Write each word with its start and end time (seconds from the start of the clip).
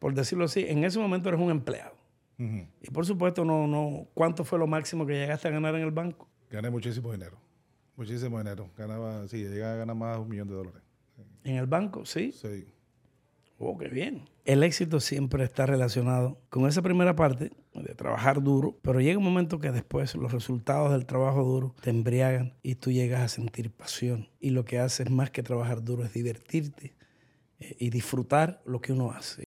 por 0.00 0.14
decirlo 0.14 0.46
así, 0.46 0.64
en 0.66 0.82
ese 0.82 0.98
momento 0.98 1.28
eres 1.28 1.40
un 1.40 1.50
empleado. 1.50 1.94
Y 2.80 2.90
por 2.90 3.04
supuesto, 3.04 3.44
no, 3.44 3.66
no, 3.66 4.08
¿cuánto 4.14 4.44
fue 4.44 4.58
lo 4.58 4.66
máximo 4.66 5.04
que 5.04 5.12
llegaste 5.12 5.46
a 5.46 5.50
ganar 5.50 5.74
en 5.74 5.82
el 5.82 5.90
banco? 5.90 6.26
Gané 6.50 6.70
muchísimo 6.70 7.12
dinero. 7.12 7.38
Muchísimo 7.96 8.38
dinero. 8.38 8.70
Ganaba, 8.78 9.28
sí, 9.28 9.44
llegué 9.44 9.62
a 9.62 9.74
ganar 9.74 9.94
más 9.94 10.16
de 10.16 10.22
un 10.22 10.28
millón 10.30 10.48
de 10.48 10.54
dólares. 10.54 10.80
¿En 11.44 11.56
el 11.56 11.66
banco? 11.66 12.06
Sí. 12.06 12.32
Sí. 12.32 12.66
Oh, 13.58 13.76
qué 13.76 13.88
bien. 13.88 14.26
El 14.46 14.62
éxito 14.62 15.00
siempre 15.00 15.44
está 15.44 15.66
relacionado 15.66 16.40
con 16.48 16.66
esa 16.66 16.80
primera 16.80 17.14
parte 17.14 17.50
de 17.74 17.94
trabajar 17.94 18.42
duro, 18.42 18.78
pero 18.80 19.02
llega 19.02 19.18
un 19.18 19.24
momento 19.24 19.58
que 19.58 19.70
después 19.70 20.14
los 20.14 20.32
resultados 20.32 20.92
del 20.92 21.04
trabajo 21.04 21.44
duro 21.44 21.74
te 21.82 21.90
embriagan 21.90 22.54
y 22.62 22.76
tú 22.76 22.90
llegas 22.90 23.20
a 23.20 23.28
sentir 23.28 23.70
pasión. 23.70 24.30
Y 24.40 24.48
lo 24.48 24.64
que 24.64 24.78
haces 24.78 25.10
más 25.10 25.30
que 25.30 25.42
trabajar 25.42 25.84
duro 25.84 26.04
es 26.04 26.14
divertirte 26.14 26.94
eh, 27.58 27.76
y 27.78 27.90
disfrutar 27.90 28.62
lo 28.64 28.80
que 28.80 28.94
uno 28.94 29.12
hace. 29.12 29.44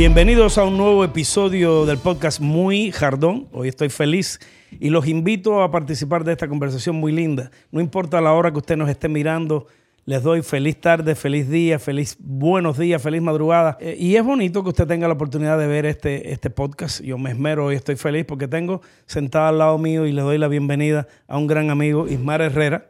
Bienvenidos 0.00 0.56
a 0.56 0.64
un 0.64 0.78
nuevo 0.78 1.04
episodio 1.04 1.84
del 1.84 1.98
podcast 1.98 2.40
Muy 2.40 2.90
Jardón. 2.90 3.48
Hoy 3.52 3.68
estoy 3.68 3.90
feliz 3.90 4.40
y 4.70 4.88
los 4.88 5.06
invito 5.06 5.62
a 5.62 5.70
participar 5.70 6.24
de 6.24 6.32
esta 6.32 6.48
conversación 6.48 6.96
muy 6.96 7.12
linda. 7.12 7.50
No 7.70 7.82
importa 7.82 8.18
la 8.22 8.32
hora 8.32 8.50
que 8.50 8.56
usted 8.56 8.78
nos 8.78 8.88
esté 8.88 9.10
mirando, 9.10 9.66
les 10.06 10.22
doy 10.22 10.40
feliz 10.40 10.80
tarde, 10.80 11.14
feliz 11.14 11.50
día, 11.50 11.78
feliz 11.78 12.16
buenos 12.18 12.78
días, 12.78 13.02
feliz 13.02 13.20
madrugada. 13.20 13.76
Eh, 13.78 13.94
y 14.00 14.16
es 14.16 14.24
bonito 14.24 14.62
que 14.62 14.70
usted 14.70 14.86
tenga 14.86 15.06
la 15.06 15.12
oportunidad 15.12 15.58
de 15.58 15.66
ver 15.66 15.84
este, 15.84 16.32
este 16.32 16.48
podcast. 16.48 17.02
Yo 17.02 17.18
me 17.18 17.32
esmero 17.32 17.70
y 17.70 17.74
estoy 17.74 17.96
feliz 17.96 18.24
porque 18.24 18.48
tengo 18.48 18.80
sentada 19.04 19.50
al 19.50 19.58
lado 19.58 19.76
mío 19.76 20.06
y 20.06 20.12
le 20.12 20.22
doy 20.22 20.38
la 20.38 20.48
bienvenida 20.48 21.08
a 21.28 21.36
un 21.36 21.46
gran 21.46 21.68
amigo, 21.68 22.08
Ismar 22.08 22.40
Herrera, 22.40 22.86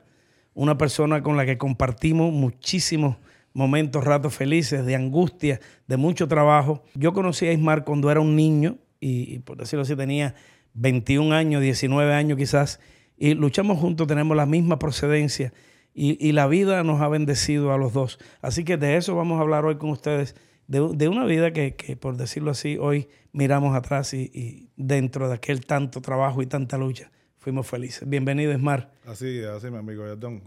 una 0.55 0.78
persona 0.78 1.24
con 1.24 1.36
la 1.36 1.45
que 1.45 1.58
compartimos 1.58 2.33
muchísimos 2.33 3.17
momentos, 3.53 4.05
ratos 4.05 4.34
felices, 4.34 4.84
de 4.84 4.95
angustia, 4.95 5.61
de 5.87 5.97
mucho 5.97 6.29
trabajo. 6.29 6.83
Yo 6.95 7.12
conocí 7.12 7.47
a 7.47 7.53
Ismar 7.53 7.84
cuando 7.84 8.11
era 8.11 8.20
un 8.20 8.37
niño 8.37 8.79
y, 9.01 9.41
por 9.41 9.57
decirlo 9.57 9.83
así 9.83 9.97
tenía 9.97 10.34
21 10.75 11.34
años, 11.34 11.62
19 11.62 12.12
años 12.12 12.39
quizás, 12.39 12.81
y 13.17 13.34
luchamos 13.34 13.79
juntos, 13.79 14.07
tenemos 14.07 14.37
la 14.37 14.47
misma 14.47 14.79
procedencia 14.79 15.53
y, 15.92 16.33
la 16.33 16.47
vida 16.47 16.83
nos 16.84 17.01
ha 17.01 17.09
bendecido 17.09 17.73
a 17.73 17.79
los 17.79 17.92
dos. 17.92 18.19
Así 18.41 18.65
que 18.65 18.77
de 18.77 18.97
eso 18.97 19.15
vamos 19.17 19.39
a 19.39 19.42
hablar 19.42 19.64
hoy 19.64 19.77
con 19.77 19.91
ustedes, 19.91 20.37
de, 20.69 21.09
una 21.09 21.25
vida 21.25 21.53
que, 21.53 21.73
por 22.01 22.17
decirlo 22.17 22.53
así, 22.53 22.79
hoy 22.79 23.09
miramos 23.33 23.75
atrás 23.75 24.14
y, 24.14 24.70
dentro 24.77 25.29
de 25.29 25.35
aquel 25.35 25.67
tanto 25.67 26.01
trabajo 26.01 26.42
y 26.42 26.47
tanta 26.47 26.79
lucha 26.79 27.11
fuimos 27.39 27.67
felices. 27.67 28.09
Bienvenido, 28.09 28.53
Ismar. 28.53 28.92
Así, 29.05 29.42
así, 29.42 29.70
mi 29.70 29.79
amigo 29.79 30.05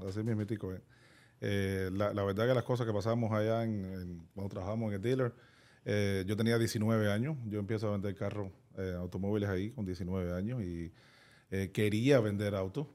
así 0.07 0.23
mi 0.23 0.35
mítico. 0.35 0.73
Eh. 0.73 0.79
Eh, 1.45 1.89
la, 1.91 2.23
verdad 2.23 2.47
que 2.47 2.53
las 2.53 2.63
cosas 2.63 2.87
que 2.87 2.93
pasamos 2.93 3.29
allá 3.33 3.65
en, 3.65 4.21
cuando 4.33 4.49
trabajamos 4.49 4.87
en 4.87 4.95
el 4.95 5.01
dealer, 5.01 5.33
eh, 5.83 6.23
yo 6.25 6.37
tenía 6.37 6.57
19 6.57 7.11
años, 7.11 7.35
yo 7.47 7.59
empiezo 7.59 7.89
a 7.89 7.91
vender 7.91 8.15
carros, 8.15 8.49
eh, 8.77 8.95
automóviles 8.97 9.49
ahí 9.49 9.69
con 9.71 9.85
19 9.85 10.33
años 10.33 10.63
y 10.63 10.89
quería 11.71 12.19
vender 12.19 12.55
autos, 12.55 12.87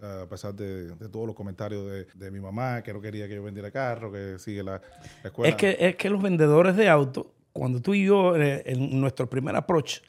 a 0.00 0.24
pesar 0.28 0.54
de, 0.54 0.94
todos 1.10 1.26
los 1.26 1.34
comentarios 1.34 2.06
de, 2.14 2.30
mi 2.30 2.38
mamá, 2.38 2.82
que 2.82 2.92
no 2.92 3.00
quería 3.00 3.26
que 3.26 3.34
yo 3.34 3.42
vendiera 3.42 3.70
carro, 3.72 4.12
que 4.12 4.38
sigue 4.38 4.62
la, 4.62 4.80
escuela. 5.24 5.48
Es 5.48 5.56
que, 5.56 5.76
es 5.80 5.96
que 5.96 6.08
los 6.08 6.22
vendedores 6.22 6.76
de 6.76 6.88
autos, 6.88 7.26
cuando 7.52 7.82
tú 7.82 7.94
y 7.94 8.04
yo, 8.04 8.36
en 8.36 9.00
nuestro 9.00 9.28
primer 9.28 9.56
approach 9.56 10.02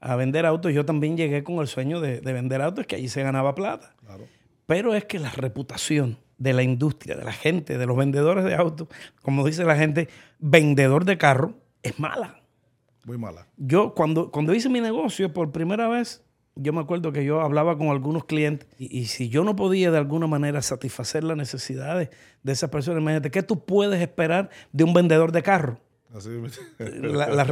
a 0.00 0.16
vender 0.16 0.46
autos, 0.46 0.72
yo 0.72 0.86
también 0.86 1.14
llegué 1.16 1.44
con 1.44 1.56
el 1.56 1.66
sueño 1.66 2.00
de, 2.00 2.20
de 2.22 2.32
vender 2.32 2.62
autos, 2.62 2.86
que 2.86 2.96
allí 2.96 3.08
se 3.08 3.22
ganaba 3.22 3.54
plata. 3.54 3.94
Claro. 3.98 4.24
Pero 4.64 4.94
es 4.94 5.04
que 5.04 5.18
la 5.18 5.30
reputación 5.32 6.16
de 6.40 6.54
la 6.54 6.62
industria, 6.62 7.14
de 7.14 7.24
la 7.24 7.32
gente, 7.32 7.78
de 7.78 7.86
los 7.86 7.96
vendedores 7.96 8.44
de 8.44 8.54
autos, 8.54 8.88
como 9.22 9.46
dice 9.46 9.62
la 9.64 9.76
gente, 9.76 10.08
vendedor 10.38 11.04
de 11.04 11.18
carro, 11.18 11.54
es 11.82 12.00
mala. 12.00 12.40
Muy 13.04 13.18
mala. 13.18 13.46
Yo 13.58 13.94
cuando, 13.94 14.30
cuando 14.30 14.54
hice 14.54 14.70
mi 14.70 14.80
negocio 14.80 15.32
por 15.32 15.52
primera 15.52 15.86
vez, 15.86 16.24
yo 16.54 16.72
me 16.72 16.80
acuerdo 16.80 17.12
que 17.12 17.24
yo 17.24 17.42
hablaba 17.42 17.76
con 17.76 17.88
algunos 17.88 18.24
clientes 18.24 18.66
y, 18.78 19.04
si 19.06 19.28
yo 19.28 19.44
no 19.44 19.54
podía 19.54 19.90
de 19.90 19.98
alguna 19.98 20.26
manera 20.26 20.62
satisfacer 20.62 21.24
las 21.24 21.36
necesidades 21.36 22.08
de 22.42 22.52
esas 22.52 22.70
personas, 22.70 23.02
imagínate, 23.02 23.30
¿qué 23.30 23.42
tú 23.42 23.64
puedes 23.64 24.00
esperar 24.00 24.48
de 24.72 24.84
un 24.84 24.94
vendedor 24.94 25.32
de 25.32 25.42
carro? 25.42 25.78
la, 26.78 27.28
la, 27.28 27.44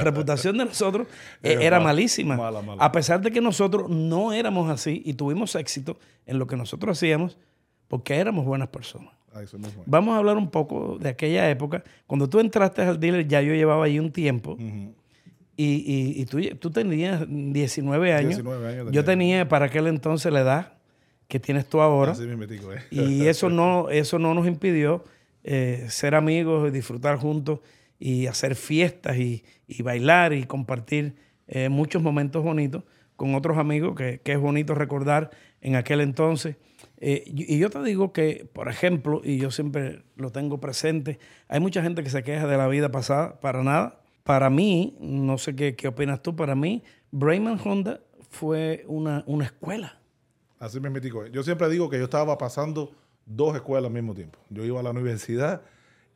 reputación 0.00 0.58
de 0.58 0.66
nosotros 0.66 1.06
eh, 1.42 1.58
era 1.62 1.80
malísima. 1.80 2.36
A 2.78 2.92
pesar 2.92 3.22
de 3.22 3.30
que 3.30 3.40
nosotros 3.40 3.88
no 3.88 4.34
éramos 4.34 4.68
así 4.68 5.00
y 5.04 5.14
tuvimos 5.14 5.54
éxito 5.54 5.96
en 6.26 6.38
lo 6.38 6.46
que 6.46 6.56
nosotros 6.56 6.98
hacíamos, 6.98 7.38
porque 7.92 8.14
éramos 8.14 8.46
buenas 8.46 8.68
personas. 8.68 9.12
Ah, 9.34 9.42
Vamos 9.84 10.14
a 10.14 10.16
hablar 10.16 10.38
un 10.38 10.48
poco 10.48 10.96
de 10.98 11.10
aquella 11.10 11.50
época. 11.50 11.84
Cuando 12.06 12.26
tú 12.26 12.40
entraste 12.40 12.80
al 12.80 12.98
dealer, 12.98 13.28
ya 13.28 13.42
yo 13.42 13.52
llevaba 13.52 13.84
ahí 13.84 13.98
un 13.98 14.10
tiempo. 14.10 14.56
Y, 15.58 16.24
tú, 16.58 16.70
tenías 16.70 17.26
19 17.28 18.14
años. 18.14 18.42
yo 18.90 19.04
tenía 19.04 19.46
para 19.46 19.66
aquel 19.66 19.88
entonces 19.88 20.32
la 20.32 20.40
edad 20.40 20.72
que 21.28 21.38
tienes 21.38 21.66
tú 21.66 21.82
ahora. 21.82 22.14
¿eh? 22.18 22.82
Y 22.90 23.26
eso 23.26 23.50
no, 23.50 23.90
eso 23.90 24.18
no 24.18 24.32
nos 24.32 24.46
impidió 24.46 25.04
eh, 25.44 25.84
ser 25.90 26.14
amigos, 26.14 26.68
y 26.68 26.70
disfrutar 26.70 27.18
juntos 27.18 27.60
y 27.98 28.26
hacer 28.26 28.54
fiestas 28.54 29.18
y, 29.18 29.44
bailar 29.82 30.32
y 30.32 30.44
compartir 30.44 31.14
eh, 31.46 31.68
muchos 31.68 32.02
momentos 32.02 32.42
bonitos 32.42 32.84
con 33.16 33.34
otros 33.34 33.58
amigos 33.58 33.94
que, 33.96 34.20
que 34.20 34.32
es 34.32 34.38
bonito 34.38 34.74
recordar 34.74 35.30
en 35.60 35.76
aquel 35.76 36.00
entonces. 36.00 36.56
Eh, 36.98 37.24
y 37.26 37.58
yo 37.58 37.70
te 37.70 37.82
digo 37.82 38.12
que, 38.12 38.48
por 38.52 38.68
ejemplo, 38.68 39.20
y 39.24 39.38
yo 39.38 39.50
siempre 39.50 40.04
lo 40.16 40.30
tengo 40.30 40.60
presente, 40.60 41.18
hay 41.48 41.60
mucha 41.60 41.82
gente 41.82 42.02
que 42.02 42.10
se 42.10 42.22
queja 42.22 42.46
de 42.46 42.56
la 42.56 42.68
vida 42.68 42.90
pasada, 42.90 43.40
para 43.40 43.62
nada. 43.62 44.00
Para 44.22 44.50
mí, 44.50 44.96
no 45.00 45.36
sé 45.36 45.56
qué, 45.56 45.74
qué 45.74 45.88
opinas 45.88 46.22
tú, 46.22 46.36
para 46.36 46.54
mí, 46.54 46.84
Brayman 47.10 47.58
Honda 47.64 48.00
fue 48.30 48.84
una, 48.86 49.24
una 49.26 49.46
escuela. 49.46 50.00
Así 50.60 50.78
me 50.78 50.90
metico. 50.90 51.26
Yo 51.26 51.42
siempre 51.42 51.68
digo 51.68 51.90
que 51.90 51.98
yo 51.98 52.04
estaba 52.04 52.38
pasando 52.38 52.92
dos 53.26 53.56
escuelas 53.56 53.88
al 53.88 53.94
mismo 53.94 54.14
tiempo. 54.14 54.38
Yo 54.48 54.64
iba 54.64 54.78
a 54.78 54.82
la 54.82 54.90
universidad 54.90 55.62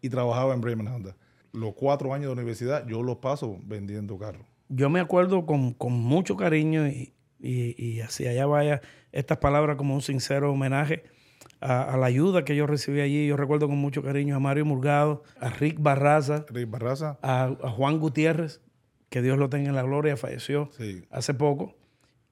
y 0.01 0.09
trabajaba 0.09 0.55
en 0.55 0.61
Brayman 0.61 0.87
Honda. 0.87 1.17
Los 1.53 1.75
cuatro 1.75 2.15
años 2.15 2.27
de 2.27 2.33
universidad 2.33 2.87
yo 2.87 3.03
los 3.03 3.17
paso 3.17 3.59
vendiendo 3.65 4.17
carros. 4.19 4.47
Yo 4.69 4.91
me 4.91 5.01
acuerdo 5.01 5.47
con, 5.47 5.73
con 5.73 5.93
mucho 5.93 6.37
cariño 6.37 6.87
y, 6.89 7.13
y, 7.39 8.01
así 8.01 8.27
allá 8.27 8.47
vaya 8.47 8.81
estas 9.13 9.39
palabras 9.39 9.77
como 9.77 9.95
un 9.95 10.03
sincero 10.03 10.53
homenaje 10.53 11.05
a, 11.61 11.97
la 11.97 12.07
ayuda 12.07 12.45
que 12.45 12.57
yo 12.57 12.67
recibí 12.67 13.01
allí. 13.01 13.27
Yo 13.27 13.37
recuerdo 13.37 13.69
con 13.69 13.79
mucho 13.79 14.03
cariño 14.03 14.37
a 14.37 14.41
Mario 14.41 14.65
Murgado, 14.65 15.23
a 15.41 15.51
Rick 15.51 15.77
Barraza, 15.81 16.45
Rick 16.51 16.71
Barraza. 16.71 17.19
A, 17.23 17.55
Juan 17.77 17.99
Gutiérrez, 17.99 18.61
que 19.09 19.23
Dios 19.23 19.39
lo 19.39 19.49
tenga 19.49 19.69
en 19.69 19.75
la 19.75 19.83
gloria, 19.83 20.17
falleció 20.17 20.71
hace 21.11 21.35
poco. 21.35 21.77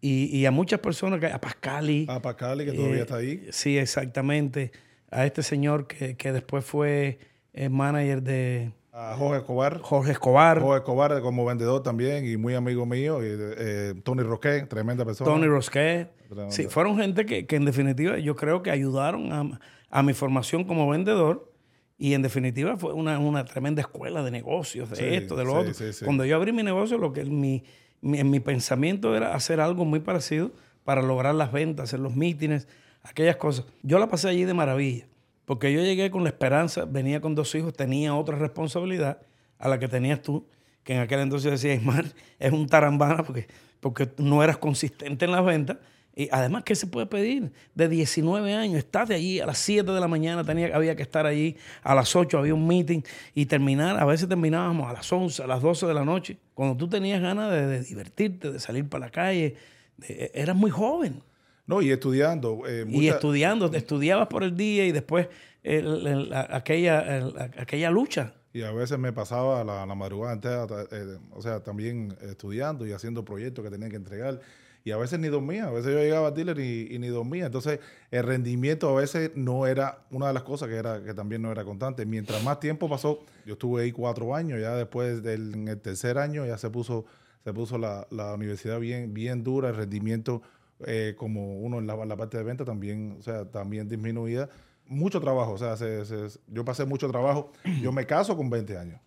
Y, 0.01 0.45
a 0.45 0.51
muchas 0.51 0.81
personas, 0.81 1.22
a 1.33 1.41
Pascali. 1.41 2.05
A 2.11 2.21
Pascali, 2.21 2.66
que 2.66 2.72
todavía 2.72 3.03
está 3.03 3.16
ahí. 3.16 3.47
Sí, 3.51 3.78
exactamente. 3.78 4.71
A 5.11 5.25
este 5.25 5.43
señor 5.43 5.87
que, 5.87 6.16
que 6.16 6.31
después 6.31 6.62
fue 6.62 7.19
el 7.55 7.71
manager 7.71 8.22
de, 8.22 8.72
a 8.94 9.16
Jorge 9.16 9.38
Escobar. 9.38 9.81
Jorge 9.81 10.12
Escobar. 10.12 10.60
Jorge 10.60 10.78
Escobar 10.78 11.21
como 11.21 11.44
vendedor 11.44 11.82
también 11.82 12.25
y 12.27 12.37
muy 12.37 12.55
amigo 12.55 12.87
mío. 12.87 13.25
Y, 13.25 13.28
eh, 13.28 13.94
Tony 14.05 14.22
Rosquet, 14.22 14.69
tremenda 14.69 15.05
persona. 15.05 15.28
Tony 15.28 15.47
Rosquet. 15.47 16.10
Sí, 16.49 16.69
fueron 16.69 16.97
gente 16.97 17.27
que, 17.27 17.47
en 17.49 17.65
definitiva 17.65 18.19
yo 18.19 18.37
creo 18.37 18.62
que 18.62 18.71
ayudaron 18.71 19.60
a, 19.91 20.03
mi 20.03 20.15
formación 20.15 20.65
como 20.65 20.88
vendedor. 20.88 21.50
Y 21.97 22.15
en 22.15 22.22
definitiva 22.22 22.77
fue 22.77 22.93
una, 22.93 23.44
tremenda 23.44 23.81
escuela 23.81 24.22
de 24.22 24.31
negocios, 24.31 24.91
de 24.91 25.16
esto, 25.16 25.36
de 25.36 25.45
lo 25.45 25.54
otro. 25.54 25.72
Cuando 26.04 26.24
yo 26.24 26.36
abrí 26.36 26.53
mi 26.53 26.63
negocio, 26.63 26.98
lo 26.98 27.13
que 27.13 27.24
mi, 27.24 27.65
en 28.03 28.30
mi 28.30 28.41
pensamiento 28.41 29.16
era 29.16 29.34
hacer 29.34 29.60
algo 29.60 29.84
muy 29.84 30.01
parecido 30.01 30.51
para 30.84 31.03
lograr 31.03 31.34
las 31.34 31.53
ventas, 31.53 31.84
hacer 31.84 32.01
los 32.01 32.15
mítines, 32.15 32.68
aquellas 33.03 33.36
cosas. 33.36 33.65
Yo 33.83 33.98
la 33.98 34.09
pasé 34.09 34.28
allí 34.28 34.45
de 34.45 34.54
maravilla. 34.54 35.07
Porque 35.44 35.72
yo 35.72 35.80
llegué 35.80 36.10
con 36.10 36.22
la 36.22 36.30
esperanza, 36.30 36.84
venía 36.84 37.20
con 37.20 37.34
dos 37.34 37.54
hijos, 37.54 37.74
tenía 37.74 38.14
otra 38.14 38.36
responsabilidad 38.36 39.18
a 39.58 39.68
la 39.68 39.78
que 39.78 39.88
tenías 39.88 40.22
tú, 40.22 40.46
que 40.82 40.94
en 40.94 41.00
aquel 41.00 41.20
entonces 41.20 41.50
decía, 41.50 41.74
Ismar, 41.74 42.06
es 42.38 42.52
un 42.52 42.66
tarambana 42.66 43.22
porque, 43.22 43.46
porque 43.80 44.08
no 44.18 44.42
eras 44.42 44.58
consistente 44.58 45.24
en 45.24 45.32
las 45.32 45.44
ventas. 45.44 45.78
Y 46.16 46.28
además, 46.30 46.62
¿qué 46.62 46.76
se 46.76 46.86
puede 46.86 47.06
pedir? 47.06 47.52
De 47.74 47.88
19 47.88 48.54
años, 48.54 48.78
estás 48.78 49.08
de 49.08 49.16
allí 49.16 49.41
a 49.41 49.46
las 49.46 49.58
7 49.58 49.91
de 49.91 50.00
la 50.00 50.06
mañana, 50.06 50.44
tenía, 50.44 50.74
había 50.74 50.94
que 50.94 51.02
estar 51.02 51.26
allí, 51.26 51.56
a 51.82 51.94
las 51.94 52.14
8 52.14 52.38
había 52.38 52.54
un 52.54 52.66
meeting 52.68 53.00
y 53.34 53.46
terminar, 53.46 53.98
a 53.98 54.04
veces 54.04 54.28
terminábamos 54.28 54.88
a 54.88 54.92
las 54.92 55.12
11, 55.12 55.42
a 55.42 55.46
las 55.48 55.60
12 55.60 55.86
de 55.86 55.94
la 55.94 56.04
noche, 56.04 56.38
cuando 56.54 56.76
tú 56.76 56.88
tenías 56.88 57.20
ganas 57.20 57.50
de, 57.50 57.82
divertirte, 57.82 58.52
de 58.52 58.60
salir 58.60 58.88
para 58.88 59.06
la 59.06 59.10
calle, 59.10 59.56
eras 60.32 60.54
muy 60.54 60.70
joven. 60.70 61.20
No, 61.66 61.81
y 61.81 61.91
estudiando. 61.91 62.63
Eh, 62.66 62.84
y 62.89 63.09
estudiando, 63.09 63.72
estudiabas 63.72 64.28
por 64.28 64.43
el 64.43 64.57
día 64.57 64.87
y 64.87 64.93
después 64.93 65.28
aquella, 66.53 67.27
aquella 67.59 67.91
lucha 67.91 68.34
Y 68.53 68.63
a 68.63 68.72
veces 68.72 68.99
me 68.99 69.13
pasaba 69.13 69.65
la, 69.65 69.87
la 69.87 69.95
madrugada 69.95 70.34
entera, 70.34 70.66
eh, 70.93 71.19
o 71.33 71.41
sea, 71.41 71.63
también 71.63 72.16
estudiando 72.21 72.87
y 72.87 72.93
haciendo 72.93 73.25
proyectos 73.25 73.65
que 73.65 73.71
tenía 73.71 73.89
que 73.89 73.97
entregar. 73.97 74.41
Y 74.87 74.91
a 74.91 74.99
veces 74.99 75.19
ni 75.19 75.28
dormía, 75.28 75.69
a 75.69 75.71
veces 75.71 75.95
yo 75.95 75.99
llegaba 75.99 76.28
a 76.28 76.31
dealer 76.31 76.59
y, 76.59 76.99
ni 76.99 77.09
dormía. 77.09 77.47
Entonces, 77.47 77.81
el 78.11 78.22
rendimiento 78.22 78.91
a 78.91 79.01
veces 79.01 79.31
no 79.34 79.66
era 79.66 80.01
una 80.11 80.27
de 80.28 80.34
las 80.34 80.43
cosas 80.43 80.69
que, 80.69 80.75
era, 80.75 81.03
que 81.03 81.15
también 81.15 81.41
no 81.41 81.51
era 81.51 81.65
constante. 81.65 82.05
Mientras 82.05 82.45
más 82.45 82.61
tiempo 82.61 82.87
pasó, 82.87 83.25
yo 83.47 83.55
estuve 83.55 83.84
ahí 83.84 83.93
cuatro 83.93 84.34
años, 84.34 84.61
ya 84.61 84.77
después 84.77 85.22
del 85.22 85.69
el 85.69 85.81
tercer 85.81 86.19
año 86.19 86.45
ya 86.45 86.59
se 86.59 86.69
puso, 86.69 87.07
se 87.45 87.55
puso 87.55 87.78
la, 87.78 88.07
la 88.11 88.34
universidad 88.34 88.78
bien, 88.78 89.15
bien 89.15 89.43
dura, 89.43 89.71
el 89.71 89.77
rendimiento 89.77 90.43
eh, 90.86 91.15
como 91.16 91.59
uno 91.60 91.78
en 91.78 91.86
la, 91.86 92.04
la, 92.04 92.16
parte 92.16 92.36
de 92.36 92.42
venta 92.44 92.65
también, 92.65 93.16
o 93.18 93.22
sea, 93.22 93.44
también 93.44 93.88
disminuida. 93.88 94.48
Mucho 94.86 95.21
trabajo, 95.21 95.53
o 95.53 95.59
sea, 95.59 95.76
yo 96.48 96.65
pasé 96.65 96.84
mucho 96.84 97.09
trabajo. 97.09 97.53
Yo 97.80 97.91
me 97.91 98.06
caso 98.06 98.36
con 98.36 98.50
20 98.50 98.76
años. 98.76 99.00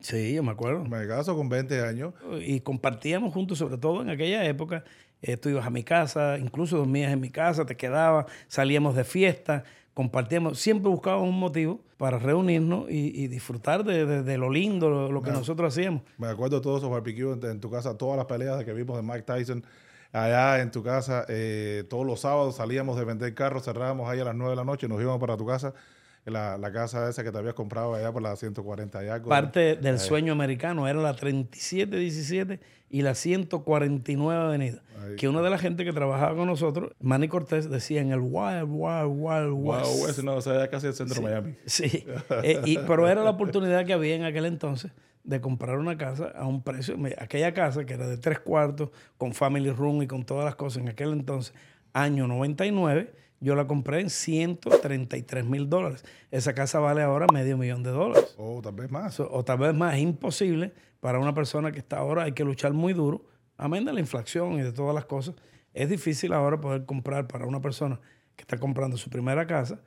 Sí, 0.00 0.34
yo 0.34 0.42
me 0.42 0.50
acuerdo. 0.50 0.84
Me 0.84 1.06
caso 1.06 1.36
con 1.36 1.48
20 1.48 1.80
años. 1.82 2.14
Y 2.40 2.60
compartíamos 2.60 3.32
juntos, 3.32 3.58
sobre 3.58 3.78
todo 3.78 4.02
en 4.02 4.10
aquella 4.10 4.44
época. 4.44 4.84
Eh, 5.22 5.36
tú 5.36 5.48
ibas 5.48 5.66
a 5.66 5.70
mi 5.70 5.84
casa, 5.84 6.36
incluso 6.38 6.78
dormías 6.78 7.12
en 7.12 7.20
mi 7.20 7.30
casa, 7.30 7.64
te 7.64 7.76
quedabas, 7.76 8.26
salíamos 8.48 8.96
de 8.96 9.04
fiesta, 9.04 9.62
compartíamos. 9.94 10.58
Siempre 10.58 10.90
buscábamos 10.90 11.28
un 11.28 11.38
motivo 11.38 11.80
para 11.96 12.18
reunirnos 12.18 12.86
y, 12.90 13.28
disfrutar 13.28 13.84
de, 13.84 14.36
lo 14.38 14.50
lindo, 14.50 15.08
lo, 15.08 15.22
que 15.22 15.30
nosotros 15.30 15.72
hacíamos. 15.72 16.02
Me 16.18 16.26
acuerdo 16.26 16.56
de 16.56 16.62
todos 16.62 16.78
esos 16.78 16.90
barbecues 16.90 17.38
en, 17.40 17.50
en, 17.50 17.60
tu 17.60 17.70
casa, 17.70 17.96
todas 17.96 18.16
las 18.16 18.26
peleas 18.26 18.64
que 18.64 18.72
vimos 18.72 18.96
de 18.96 19.02
Mike 19.02 19.22
Tyson 19.22 19.64
allá 20.12 20.60
en 20.60 20.70
tu 20.70 20.82
casa. 20.82 21.24
Eh, 21.28 21.84
todos 21.88 22.06
los 22.06 22.20
sábados 22.20 22.56
salíamos 22.56 22.96
de 22.96 23.04
vender 23.04 23.34
carros, 23.34 23.64
cerrábamos 23.64 24.08
ahí 24.08 24.20
a 24.20 24.24
las 24.24 24.34
9 24.34 24.50
de 24.50 24.56
la 24.56 24.64
noche 24.64 24.88
nos 24.88 25.00
íbamos 25.00 25.20
para 25.20 25.36
tu 25.36 25.46
casa. 25.46 25.74
La, 26.24 26.56
la, 26.56 26.72
casa 26.72 27.08
esa 27.08 27.24
que 27.24 27.32
te 27.32 27.38
habías 27.38 27.54
comprado 27.54 27.94
allá 27.94 28.12
por 28.12 28.22
la 28.22 28.36
140 28.36 29.04
y 29.04 29.08
algo. 29.08 29.28
Parte 29.28 29.74
del 29.74 29.98
sueño 29.98 30.32
americano 30.32 30.86
era 30.86 31.00
la 31.00 31.14
3717 31.14 32.60
y 32.90 33.02
la 33.02 33.14
149 33.14 34.40
Avenida. 34.40 34.82
Que 35.16 35.28
una 35.28 35.42
de 35.42 35.50
la 35.50 35.58
gente 35.58 35.84
que 35.84 35.92
trabajaba 35.92 36.36
con 36.36 36.46
nosotros, 36.46 36.92
Manny 37.00 37.26
Cortés, 37.26 37.68
decía 37.68 38.00
en 38.00 38.12
el 38.12 38.20
Wild, 38.20 38.68
Wild, 38.68 39.08
Wild 39.08 39.52
West. 39.52 39.84
Wow, 39.84 40.08
ese 40.08 40.22
no, 40.22 40.36
o 40.36 40.40
sea, 40.40 40.68
casi 40.68 40.86
el 40.86 40.94
centro 40.94 41.16
de 41.16 41.22
Miami. 41.22 41.56
Sí, 41.66 42.06
eh, 42.44 42.78
pero 42.86 43.08
era 43.08 43.24
la 43.24 43.30
oportunidad 43.30 43.84
que 43.84 43.92
había 43.92 44.14
en 44.14 44.22
aquel 44.22 44.44
entonces 44.44 44.92
de 45.24 45.40
comprar 45.40 45.78
una 45.78 45.96
casa 45.96 46.32
a 46.34 46.46
un 46.46 46.62
precio, 46.62 46.96
aquella 47.18 47.54
casa 47.54 47.84
que 47.84 47.94
era 47.94 48.06
de 48.06 48.18
tres 48.18 48.40
cuartos, 48.40 48.90
con 49.16 49.32
family 49.32 49.70
room 49.70 50.02
y 50.02 50.06
con 50.06 50.24
todas 50.24 50.44
las 50.44 50.56
cosas 50.56 50.82
en 50.82 50.88
aquel 50.88 51.12
entonces, 51.12 51.54
año 51.92 52.26
99, 52.26 53.12
yo 53.42 53.54
la 53.54 53.66
compré 53.66 54.00
en 54.00 54.08
133 54.08 55.44
mil 55.44 55.68
dólares. 55.68 56.04
Esa 56.30 56.54
casa 56.54 56.78
vale 56.78 57.02
ahora 57.02 57.26
medio 57.32 57.58
millón 57.58 57.82
de 57.82 57.90
dólares. 57.90 58.34
O 58.38 58.62
tal 58.62 58.74
vez 58.74 58.90
más. 58.90 59.18
O, 59.20 59.44
tal 59.44 59.58
vez 59.58 59.74
más. 59.74 59.94
Es 59.94 60.00
imposible 60.00 60.72
para 61.00 61.18
una 61.18 61.34
persona 61.34 61.72
que 61.72 61.80
está 61.80 61.98
ahora, 61.98 62.22
hay 62.22 62.32
que 62.32 62.44
luchar 62.44 62.72
muy 62.72 62.92
duro, 62.92 63.26
amén 63.56 63.84
de 63.84 63.92
la 63.92 63.98
inflación 63.98 64.52
y 64.52 64.62
de 64.62 64.72
todas 64.72 64.94
las 64.94 65.04
cosas. 65.04 65.34
Es 65.74 65.88
difícil 65.88 66.32
ahora 66.32 66.60
poder 66.60 66.86
comprar 66.86 67.26
para 67.26 67.44
una 67.44 67.60
persona 67.60 68.00
que 68.36 68.42
está 68.42 68.56
comprando 68.58 68.96
su 68.96 69.10
primera 69.10 69.46
casa, 69.48 69.80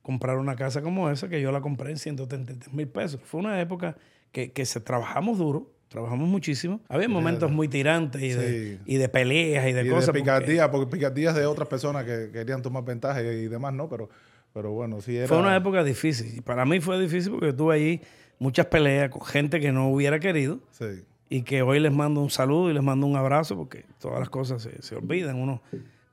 comprar 0.00 0.38
una 0.38 0.56
casa 0.56 0.80
como 0.80 1.10
esa 1.10 1.28
que 1.28 1.42
yo 1.42 1.52
la 1.52 1.60
compré 1.60 1.90
en 1.90 1.98
133 1.98 2.72
mil 2.72 2.88
pesos. 2.88 3.20
Fue 3.22 3.40
una 3.40 3.60
época 3.60 3.96
que, 4.32 4.64
se 4.64 4.80
trabajamos 4.80 5.36
duro, 5.36 5.70
trabajamos 5.92 6.26
muchísimo. 6.26 6.80
Había 6.88 7.08
momentos 7.08 7.50
muy 7.50 7.68
tirantes 7.68 8.22
y 8.22 8.30
de, 8.30 8.78
y 8.86 8.96
de 8.96 9.08
peleas 9.10 9.68
y 9.68 9.72
de 9.72 9.88
cosas. 9.88 10.06
De 10.06 10.20
picardías, 10.20 10.68
porque, 10.70 10.90
picardías 10.90 11.34
de 11.34 11.44
otras 11.44 11.68
personas 11.68 12.04
que 12.04 12.30
querían 12.32 12.62
tomar 12.62 12.82
ventaja 12.84 13.22
y, 13.22 13.46
demás, 13.46 13.74
¿no? 13.74 13.88
Pero, 13.90 14.08
pero 14.54 14.72
bueno, 14.72 15.00
sí 15.02 15.16
era. 15.16 15.28
Fue 15.28 15.38
una 15.38 15.54
época 15.54 15.84
difícil. 15.84 16.42
Para 16.42 16.64
mí 16.64 16.80
fue 16.80 16.98
difícil 16.98 17.32
porque 17.32 17.52
tuve 17.52 17.74
ahí 17.74 18.00
muchas 18.38 18.66
peleas 18.66 19.10
con 19.10 19.22
gente 19.22 19.60
que 19.60 19.70
no 19.70 19.90
hubiera 19.90 20.18
querido. 20.18 20.60
Sí. 20.70 21.04
Y 21.28 21.42
que 21.42 21.62
hoy 21.62 21.78
les 21.78 21.92
mando 21.92 22.22
un 22.22 22.30
saludo 22.30 22.70
y 22.70 22.74
les 22.74 22.82
mando 22.82 23.06
un 23.06 23.16
abrazo 23.16 23.56
porque 23.56 23.84
todas 24.00 24.18
las 24.18 24.30
cosas 24.30 24.62
se, 24.62 24.80
se 24.80 24.96
olvidan. 24.96 25.36
Uno, 25.36 25.62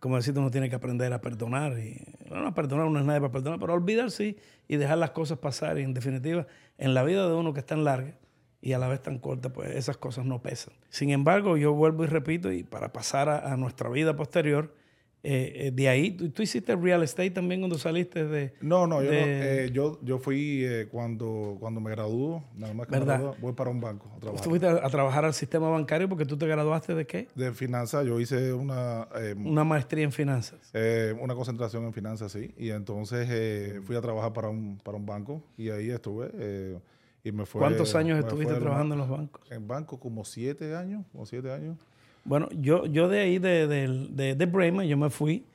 como 0.02 0.18
decirte, 0.18 0.42
uno 0.42 0.52
tiene 0.52 0.70
que 0.70 0.76
aprender 0.76 1.14
a 1.14 1.22
perdonar. 1.22 1.80
Y, 1.80 2.02
bueno, 2.28 2.48
a 2.48 2.54
perdonar 2.54 2.90
no 2.90 3.00
es 3.00 3.06
nadie 3.06 3.22
para 3.22 3.32
perdonar, 3.32 3.60
pero 3.60 3.74
olvidar 3.74 4.12
sí 4.12 4.36
y 4.68 4.76
dejar 4.76 4.98
las 4.98 5.12
cosas 5.12 5.38
pasar. 5.38 5.80
Y 5.80 5.84
en 5.84 5.94
definitiva, 5.94 6.48
en 6.78 6.94
la 6.94 7.04
vida 7.04 7.28
de 7.28 7.34
uno 7.34 7.54
que 7.54 7.62
es 7.62 7.66
tan 7.66 7.86
larga 7.86 8.14
y 8.62 8.74
a 8.74 8.78
la 8.78 8.88
vez 8.88 9.02
tan 9.02 9.20
corta, 9.20 9.54
pues 9.54 9.76
esas 9.76 9.98
cosas 9.98 10.26
no 10.26 10.42
pesan. 10.42 10.74
Sin 10.90 11.10
embargo, 11.12 11.58
yo 11.58 11.74
vuelvo 11.74 12.04
y 12.04 12.08
repito, 12.08 12.52
y 12.52 12.64
para 12.64 12.92
pasar 12.92 13.30
a 13.30 13.56
nuestra 13.58 13.90
vida 13.90 14.16
posterior, 14.16 14.74
eh, 15.22 15.68
eh, 15.68 15.72
de 15.72 15.90
ahí, 15.90 16.12
¿tú, 16.12 16.42
hiciste 16.42 16.74
real 16.78 17.04
estate 17.04 17.32
también 17.32 17.60
cuando 17.60 17.78
saliste 17.78 18.26
de...? 18.26 18.54
No, 18.62 18.88
no, 18.88 19.04
yo, 19.04 19.12
no, 19.12 19.18
eh, 19.18 19.70
yo, 19.74 20.00
yo 20.02 20.18
fui 20.18 20.66
cuando, 20.92 21.58
cuando 21.60 21.82
me 21.82 21.92
graduó, 21.92 22.46
nada 22.56 22.74
más 22.74 22.88
que 22.88 22.98
me 22.98 23.18
voy 23.42 23.52
para 23.52 23.70
un 23.70 23.82
banco 23.82 24.10
a 24.16 24.20
trabajar. 24.20 24.46
fuiste 24.48 24.68
a, 24.68 24.90
trabajar 24.90 25.26
al 25.26 25.34
sistema 25.34 25.70
bancario 25.70 26.08
porque 26.08 26.26
tú 26.26 26.38
te 26.38 26.48
graduaste 26.48 26.96
de 26.96 27.06
qué? 27.06 27.28
De 27.36 27.52
finanzas, 27.52 28.06
yo 28.06 28.20
hice 28.20 28.54
una... 28.54 29.10
una 29.36 29.66
maestría 29.66 30.06
en 30.06 30.14
finanzas. 30.14 30.72
una 31.20 31.36
concentración 31.36 31.84
en 31.84 31.92
finanzas, 31.92 32.32
sí, 32.32 32.54
y 32.58 32.70
entonces 32.70 33.82
fui 33.84 33.98
a 33.98 34.02
trabajar 34.02 34.32
para 34.32 34.48
un, 34.48 34.80
para 34.82 34.98
un 34.98 35.06
banco 35.06 35.44
y 35.58 35.70
ahí 35.70 35.90
estuve 35.90 36.80
y 37.24 37.32
me 37.32 37.46
fue... 37.46 37.60
¿Cuántos 37.60 37.96
años 37.96 38.20
estuviste 38.20 38.56
trabajando 38.56 38.96
en 38.96 39.00
los 39.00 39.10
bancos? 39.10 39.52
En 39.52 39.68
bancos 39.68 40.00
como 40.00 40.26
siete 40.26 40.76
años, 40.76 41.06
como 41.12 41.26
siete 41.26 41.52
años. 41.52 41.78
Bueno, 42.26 42.48
yo, 42.52 42.86
yo 42.86 43.08
de 43.08 43.20
ahí, 43.22 43.40
de, 43.40 43.68
de, 43.68 44.36
de, 44.36 44.46
Bremen, 44.46 44.88
yo 44.88 44.98
me 44.98 45.10
fui 45.10 45.46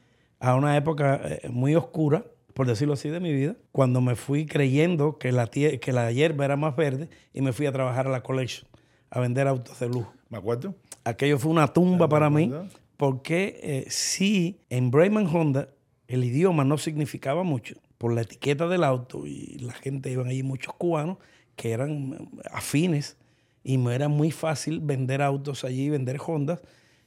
a 0.41 0.55
una 0.55 0.77
época 0.77 1.21
eh, 1.25 1.49
muy 1.49 1.75
oscura, 1.75 2.25
por 2.53 2.67
decirlo 2.67 2.95
así, 2.95 3.09
de 3.09 3.21
mi 3.21 3.33
vida, 3.33 3.57
cuando 3.73 4.01
me 4.01 4.17
fui 4.17 4.47
creyendo 4.47 5.19
que 5.19 5.33
la, 5.33 5.47
que 5.49 5.93
la 5.93 6.11
hierba 6.13 6.45
era 6.45 6.57
más 6.57 6.77
verde 6.77 7.09
y 7.33 7.43
me 7.43 7.53
fui 7.53 7.67
a 7.67 7.73
trabajar 7.73 8.07
a 8.07 8.11
la 8.11 8.23
collection, 8.23 8.69
a 9.11 9.21
vender 9.21 9.47
autos 9.47 9.79
de 9.81 9.89
lujo. 9.89 10.13
¿Me 10.29 10.39
acuerdo? 10.39 10.75
Aquello 11.05 11.39
fue 11.39 11.51
una 11.51 11.69
tumba 11.69 12.09
para 12.09 12.31
mí, 12.31 12.53
porque 12.97 13.61
eh, 13.63 13.85
sí, 13.89 14.61
en 14.71 14.91
Bremen 14.91 15.27
Honda 15.27 15.69
el 16.09 16.25
idioma 16.25 16.65
no 16.65 16.79
significaba 16.79 17.43
mucho, 17.43 17.77
por 17.99 18.13
la 18.13 18.23
etiqueta 18.23 18.69
del 18.69 18.85
auto 18.85 19.27
y 19.27 19.59
la 19.59 19.73
gente, 19.73 20.11
iban 20.11 20.29
allí 20.29 20.43
muchos 20.43 20.75
cubanos 20.75 21.19
que 21.57 21.73
eran 21.73 22.31
afines 22.51 23.17
y 23.63 23.79
me 23.79 23.95
era 23.95 24.09
muy 24.09 24.31
fácil 24.31 24.81
vender 24.81 25.23
autos 25.23 25.65
allí, 25.65 25.89
vender 25.91 26.19
Hondas. 26.25 26.61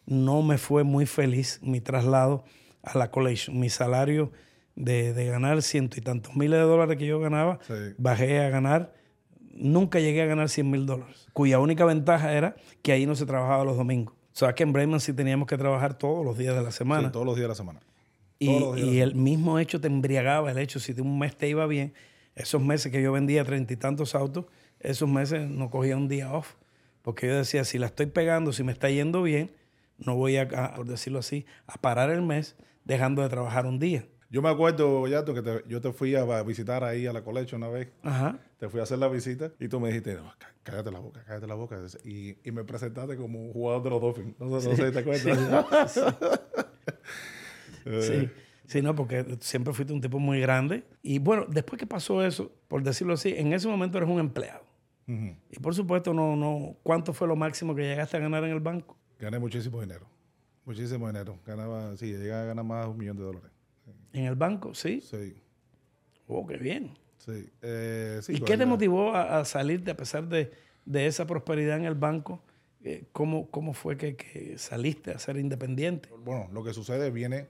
No 0.06 0.42
me 0.42 0.58
fue 0.58 0.84
muy 0.84 1.06
feliz 1.06 1.60
mi 1.62 1.82
traslado 1.82 2.44
a 2.82 2.98
la 2.98 3.12
collection. 3.12 3.60
Mi 3.60 3.70
salario 3.70 4.32
de, 4.76 5.26
ganar 5.26 5.62
ciento 5.62 5.98
y 5.98 6.02
tantos 6.02 6.36
miles 6.36 6.60
de 6.60 6.66
dólares 6.66 6.98
que 6.98 7.06
yo 7.06 7.20
ganaba, 7.20 7.60
bajé 7.98 8.40
a 8.40 8.50
ganar, 8.50 8.94
nunca 9.54 10.00
llegué 10.00 10.22
a 10.22 10.26
ganar 10.26 10.50
100 10.50 10.70
mil 10.70 10.86
dólares, 10.86 11.28
cuya 11.34 11.60
única 11.60 11.84
ventaja 11.86 12.34
era 12.34 12.56
que 12.82 12.92
ahí 12.92 13.06
no 13.06 13.16
se 13.16 13.26
trabajaba 13.26 13.64
los 13.64 13.78
domingos. 13.78 14.14
O 14.34 14.40
sea, 14.40 14.54
que 14.54 14.64
en 14.64 14.72
Bremen 14.72 15.00
sí 15.00 15.14
teníamos 15.14 15.48
que 15.48 15.58
trabajar 15.58 15.98
todos 15.98 16.24
los 16.24 16.38
días 16.38 16.56
de 16.56 16.62
la 16.62 16.72
semana. 16.72 17.08
Sí, 17.08 17.12
todos 17.12 17.26
los 17.26 17.36
días 17.36 17.46
de 17.46 17.50
la 17.50 17.56
semana. 17.56 17.80
Y, 18.40 19.00
el 19.00 19.16
mismo 19.16 19.58
hecho 19.58 19.82
te 19.82 19.88
embriagaba, 19.88 20.52
el 20.52 20.60
hecho, 20.60 20.80
si 20.80 20.94
de 20.94 21.02
un 21.02 21.18
mes 21.18 21.36
te 21.36 21.50
iba 21.50 21.66
bien, 21.66 21.94
esos 22.38 22.62
meses 22.62 22.92
que 22.92 23.02
yo 23.02 23.12
vendía 23.12 23.44
treinta 23.44 23.74
y 23.74 23.78
tantos 23.78 24.16
autos, 24.16 24.46
esos 24.80 25.10
meses 25.10 25.50
no 25.50 25.70
cogía 25.70 25.98
un 25.98 26.08
día 26.08 26.32
off. 26.32 26.56
Porque 27.02 27.28
yo 27.28 27.36
decía, 27.36 27.64
si 27.64 27.78
la 27.78 27.88
estoy 27.88 28.08
pegando, 28.08 28.54
si 28.54 28.64
me 28.64 28.72
está 28.72 28.90
yendo 28.90 29.24
bien, 29.24 29.52
no 29.98 30.16
voy 30.16 30.38
a, 30.38 30.48
por 30.76 30.86
decirlo 30.86 31.20
así, 31.20 31.46
a 31.66 31.80
parar 31.82 32.10
el 32.10 32.22
mes 32.22 32.56
dejando 32.86 33.22
de 33.22 33.30
trabajar 33.30 33.66
un 33.66 33.80
día. 33.80 34.06
Yo 34.30 34.42
me 34.42 34.50
acuerdo, 34.50 35.08
Yato, 35.08 35.34
que 35.34 35.64
yo 35.68 35.80
te 35.80 35.94
fui 35.94 36.16
a 36.16 36.44
visitar 36.44 36.84
ahí 36.84 37.08
a 37.08 37.14
la 37.14 37.24
colecha 37.24 37.56
una 37.56 37.70
vez. 37.70 37.90
Ajá. 38.04 38.38
Te 38.60 38.68
fui 38.68 38.82
a 38.82 38.84
hacer 38.84 39.00
la 39.00 39.08
visita 39.08 39.52
y 39.60 39.70
tú 39.70 39.80
me 39.80 39.88
dijiste, 39.88 40.18
cállate 40.64 40.92
la 40.92 41.00
boca, 41.00 41.24
cállate 41.26 41.48
la 41.48 41.56
boca. 41.56 41.82
Y, 42.04 42.36
y, 42.44 42.52
me 42.52 42.66
presentaste 42.66 43.16
como 43.16 43.40
un 43.40 43.54
jugador 43.54 43.84
de 43.84 43.90
los 43.90 44.02
Dolphins. 44.02 44.40
No, 44.40 44.60
sé, 44.60 44.76
si 44.76 44.92
te 44.92 45.00
acuerdas. 45.00 45.94
Sí. 47.86 48.02
sí. 48.02 48.30
Sí, 48.68 48.82
no, 48.82 48.94
porque 48.94 49.38
siempre 49.40 49.74
fuiste 49.74 49.94
un 49.94 50.02
tipo 50.02 50.20
muy 50.20 50.42
grande. 50.42 50.84
Y 51.02 51.20
bueno, 51.20 51.46
después 51.48 51.80
que 51.80 51.88
pasó 51.88 52.24
eso, 52.24 52.52
por 52.68 52.84
decirlo 52.84 53.14
así, 53.14 53.34
en 53.36 53.54
ese 53.54 53.68
momento 53.68 53.98
eres 53.98 54.10
un 54.10 54.20
empleado. 54.20 54.68
Y 55.08 55.60
por 55.60 55.74
supuesto, 55.74 56.14
no, 56.14 56.36
no, 56.36 56.76
¿cuánto 56.84 57.14
fue 57.14 57.30
lo 57.30 57.38
máximo 57.38 57.74
que 57.74 57.84
llegaste 57.84 58.18
a 58.18 58.20
ganar 58.20 58.44
en 58.44 58.52
el 58.52 58.60
banco? 58.60 58.98
Gané 59.18 59.40
muchísimo 59.40 59.80
dinero. 59.80 60.06
Muchísimo 60.66 61.08
dinero. 61.08 61.40
Ganaba, 61.46 61.96
sí, 61.96 62.08
llegué 62.08 62.34
a 62.34 62.44
ganar 62.44 62.66
más 62.66 62.84
de 62.84 62.92
un 62.92 62.98
millón 62.98 63.16
de 63.16 63.24
dólares. 63.24 63.50
¿En 64.12 64.26
el 64.26 64.36
banco? 64.36 64.74
Sí. 64.74 65.00
Sí. 65.00 65.34
Oh, 66.28 66.46
qué 66.46 66.58
bien. 66.58 66.98
Sí. 67.20 67.50
Eh, 67.62 68.20
¿Y 68.28 68.42
qué 68.42 68.58
te 68.58 68.66
motivó 68.66 69.16
a, 69.16 69.46
salirte 69.46 69.92
a 69.92 69.96
pesar 69.96 70.28
de, 70.28 70.52
esa 70.94 71.26
prosperidad 71.26 71.78
en 71.78 71.86
el 71.86 71.96
banco? 71.96 72.42
Eh, 72.84 73.06
¿Cómo, 73.14 73.50
¿Cómo 73.50 73.74
fue 73.74 73.96
que, 73.96 74.18
que 74.18 74.58
saliste 74.58 75.12
a 75.12 75.20
ser 75.20 75.38
independiente? 75.38 76.10
Bueno, 76.26 76.50
lo 76.52 76.66
que 76.66 76.74
sucede 76.74 77.12
viene 77.12 77.48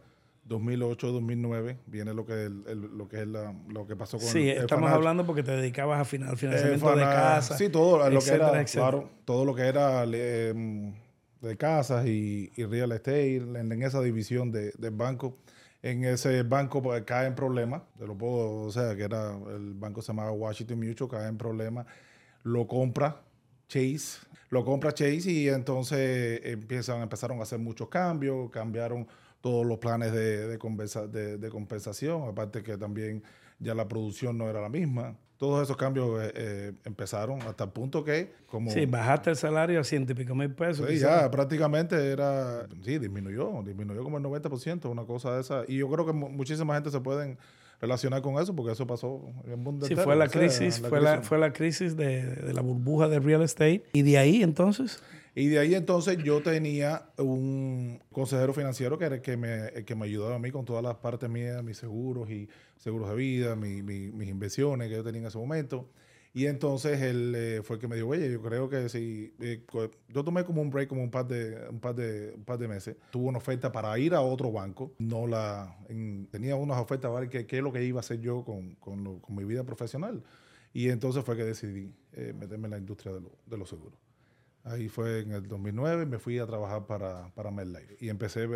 2008, 0.48 1.12
2009, 1.12 1.78
viene 1.88 2.14
lo 2.14 2.26
que, 2.26 2.50
lo 2.50 3.08
que 3.08 3.22
es 3.22 3.28
lo 3.28 3.86
que 3.86 3.96
pasó 3.96 4.18
con 4.18 4.28
Sí, 4.28 4.50
estamos 4.50 4.90
hablando 4.90 5.26
porque 5.26 5.44
te 5.44 5.52
dedicabas 5.52 6.00
a 6.00 6.06
final, 6.06 6.30
al 6.30 6.38
financiamiento 6.38 6.96
de 6.96 7.04
casas. 7.04 7.58
Sí, 7.58 7.70
todo 7.70 8.10
lo 8.10 8.22
que 8.22 8.30
era, 8.32 8.66
claro, 8.66 9.10
todo 9.26 9.46
lo 9.46 9.54
que 9.54 9.64
era 9.64 10.04
em, 10.06 10.94
de 11.42 11.58
casas 11.58 12.06
y, 12.06 12.50
real 12.58 12.92
estate, 12.94 13.38
en, 13.38 13.84
esa 13.84 14.02
división 14.02 14.52
de, 14.52 14.72
del 14.78 14.92
banco. 14.92 15.38
En 15.84 16.04
ese 16.04 16.44
banco 16.44 16.82
pues, 16.82 17.04
cae 17.04 17.28
en 17.28 17.36
problemas, 17.36 17.84
te 17.98 18.08
lo 18.08 18.18
puedo, 18.18 18.64
o 18.64 18.72
sea, 18.72 18.96
que 18.96 19.04
era 19.04 19.38
el 19.56 19.74
banco 19.74 20.02
se 20.02 20.08
llamaba 20.08 20.32
Washington 20.32 20.80
Mutual, 20.80 21.10
cae 21.10 21.28
en 21.28 21.38
problemas. 21.38 21.86
lo 22.44 22.68
compra 22.68 23.22
Chase. 23.68 24.26
Lo 24.50 24.64
compra 24.64 24.94
Chase 24.94 25.30
y 25.30 25.50
entonces 25.50 26.40
empiezan, 26.46 27.02
empezaron 27.02 27.40
a 27.40 27.44
hacer 27.44 27.60
muchos 27.60 27.90
cambios, 27.90 28.50
cambiaron 28.50 29.08
todos 29.42 29.66
los 29.66 29.78
planes 29.78 30.12
de, 30.12 30.48
de, 30.48 31.38
de 31.38 31.50
compensación, 31.50 32.28
aparte 32.28 32.64
que 32.64 32.78
también 32.78 33.24
ya 33.60 33.74
la 33.74 33.88
producción 33.88 34.38
no 34.38 34.50
era 34.50 34.62
la 34.62 34.70
misma 34.70 35.18
todos 35.38 35.64
esos 35.64 35.78
cambios 35.78 36.22
eh, 36.22 36.32
eh, 36.36 36.74
empezaron 36.84 37.42
hasta 37.44 37.66
el 37.66 37.70
punto 37.70 38.04
que 38.04 38.34
como... 38.48 38.72
Sí, 38.72 38.86
bajaste 38.86 39.30
el 39.30 39.36
salario 39.36 39.80
a 39.80 39.84
ciento 39.84 40.12
y 40.12 40.16
pico 40.16 40.34
mil 40.34 40.52
pesos. 40.52 40.88
Sí, 40.90 40.98
ya 40.98 41.30
prácticamente 41.30 42.12
era... 42.12 42.68
Sí, 42.84 42.98
disminuyó, 42.98 43.62
disminuyó 43.64 44.04
como 44.04 44.18
el 44.18 44.24
90%, 44.24 44.90
una 44.90 45.06
cosa 45.06 45.36
de 45.36 45.42
esa. 45.42 45.64
Y 45.68 45.78
yo 45.78 45.90
creo 45.90 46.06
que 46.06 46.14
muchísima 46.14 46.74
gente 46.74 46.90
se 46.90 47.00
pueden 47.00 47.38
relacionar 47.80 48.24
con 48.24 48.42
eso 48.42 48.56
porque 48.56 48.72
eso 48.72 48.88
pasó 48.88 49.22
en 49.46 49.52
el 49.52 49.58
mundo 49.58 49.86
sí, 49.86 49.96
fue 49.96 50.16
la 50.16 50.28
crisis, 50.28 50.80
fue, 50.80 51.00
La, 51.00 51.22
fue 51.22 51.38
la 51.38 51.54
crisis 51.54 51.96
de, 51.96 52.26
de, 52.26 52.54
la 52.54 52.62
burbuja 52.62 53.08
de 53.08 53.20
real 53.20 53.44
estate. 53.44 53.84
¿Y 53.94 54.02
de 54.02 54.18
ahí 54.18 54.42
entonces? 54.42 55.04
Y 55.40 55.50
de 55.50 55.60
ahí 55.60 55.76
entonces 55.76 56.18
yo 56.24 56.42
tenía 56.42 57.12
un 57.20 58.00
consejero 58.12 58.56
financiero 58.56 58.98
que 58.98 59.06
era 59.06 59.22
que 59.22 59.38
me, 59.38 59.72
que 59.86 59.94
me 59.94 60.06
ayudaba 60.06 60.34
a 60.34 60.40
mí 60.40 60.50
con 60.50 60.66
todas 60.66 60.82
las 60.82 60.96
partes 60.96 61.30
mías, 61.30 61.64
mis 61.64 61.78
seguros 61.78 62.28
y 62.32 62.50
seguros 62.78 63.08
de 63.10 63.16
vida, 63.16 63.56
mis 63.56 64.28
inversiones 64.28 64.90
que 64.90 64.96
yo 64.96 65.04
tenía 65.04 65.22
en 65.22 65.28
ese 65.28 65.38
momento. 65.38 65.92
Y 66.34 66.48
entonces 66.48 67.00
él 67.04 67.36
eh, 67.36 67.62
fue 67.64 67.78
que 67.78 67.88
me 67.88 67.96
dijo, 67.98 68.08
oye, 68.08 68.32
yo 68.32 68.42
creo 68.42 68.68
que 68.68 68.90
si... 68.90 69.32
Eh, 69.40 69.64
yo 70.10 70.24
tomé 70.24 70.44
como 70.44 70.60
un 70.60 70.72
break, 70.72 70.90
como 70.90 71.04
un 71.04 71.12
par 71.12 71.28
de, 71.28 71.68
un 71.70 71.80
par 71.80 71.94
de, 71.94 72.34
un 72.36 72.44
par 72.44 72.58
de 72.58 72.68
meses. 72.68 72.96
Tuve 73.12 73.28
una 73.28 73.38
oferta 73.38 73.72
para 73.72 73.96
ir 74.00 74.16
a 74.16 74.22
otro 74.22 74.52
banco. 74.52 74.96
No 74.98 75.28
la... 75.28 75.78
tenía 76.32 76.56
unas 76.56 76.80
ofertas 76.80 77.14
ver 77.14 77.30
qué, 77.30 77.46
qué, 77.46 77.58
es 77.58 77.64
lo 77.64 77.72
que 77.72 77.84
iba 77.84 78.00
a 78.00 78.02
hacer 78.02 78.20
yo 78.22 78.44
con, 78.44 78.74
con, 78.78 79.22
mi 79.36 79.44
vida 79.44 79.64
profesional. 79.64 80.24
Y 80.74 80.90
entonces 80.90 81.24
fue 81.24 81.38
que 81.38 81.44
decidí 81.44 81.94
eh, 82.14 82.34
meterme 82.36 82.66
en 82.66 82.72
la 82.72 82.78
industria 82.80 83.14
de, 83.14 83.22
de 83.46 83.58
los 83.60 83.70
seguros. 83.70 84.07
Ahí 84.70 84.90
fue 84.90 85.22
en 85.22 85.32
el 85.32 85.48
2009, 85.48 86.06
me 86.06 86.20
fui 86.20 86.40
a 86.40 86.46
trabajar 86.46 86.86
para, 86.86 87.34
para 87.34 87.52
MedLife. 87.52 87.98
Y 88.00 88.10
empecé 88.10 88.48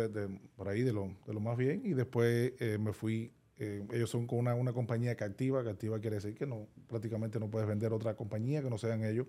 por 0.56 0.68
ahí 0.68 0.82
de 0.82 0.92
lo, 0.92 1.14
de 1.26 1.32
lo, 1.32 1.40
más 1.40 1.56
bien 1.56 1.82
y 1.84 1.94
después 1.94 2.52
eh, 2.60 2.78
me 2.78 2.92
fui, 2.92 3.32
eh, 3.58 3.82
ellos 3.92 4.10
son 4.10 4.26
con 4.26 4.38
una, 4.38 4.54
una, 4.54 4.72
compañía 4.72 5.16
que 5.16 5.24
activa, 5.24 5.62
que 5.62 5.70
activa 5.70 5.98
quiere 6.00 6.16
decir 6.16 6.34
que 6.34 6.46
no 6.46 6.66
prácticamente 6.86 7.40
no 7.40 7.50
puedes 7.50 7.66
vender 7.66 7.92
otra 7.92 8.14
compañía 8.14 8.62
que 8.62 8.68
no 8.68 8.78
sean 8.78 9.04
ellos. 9.04 9.26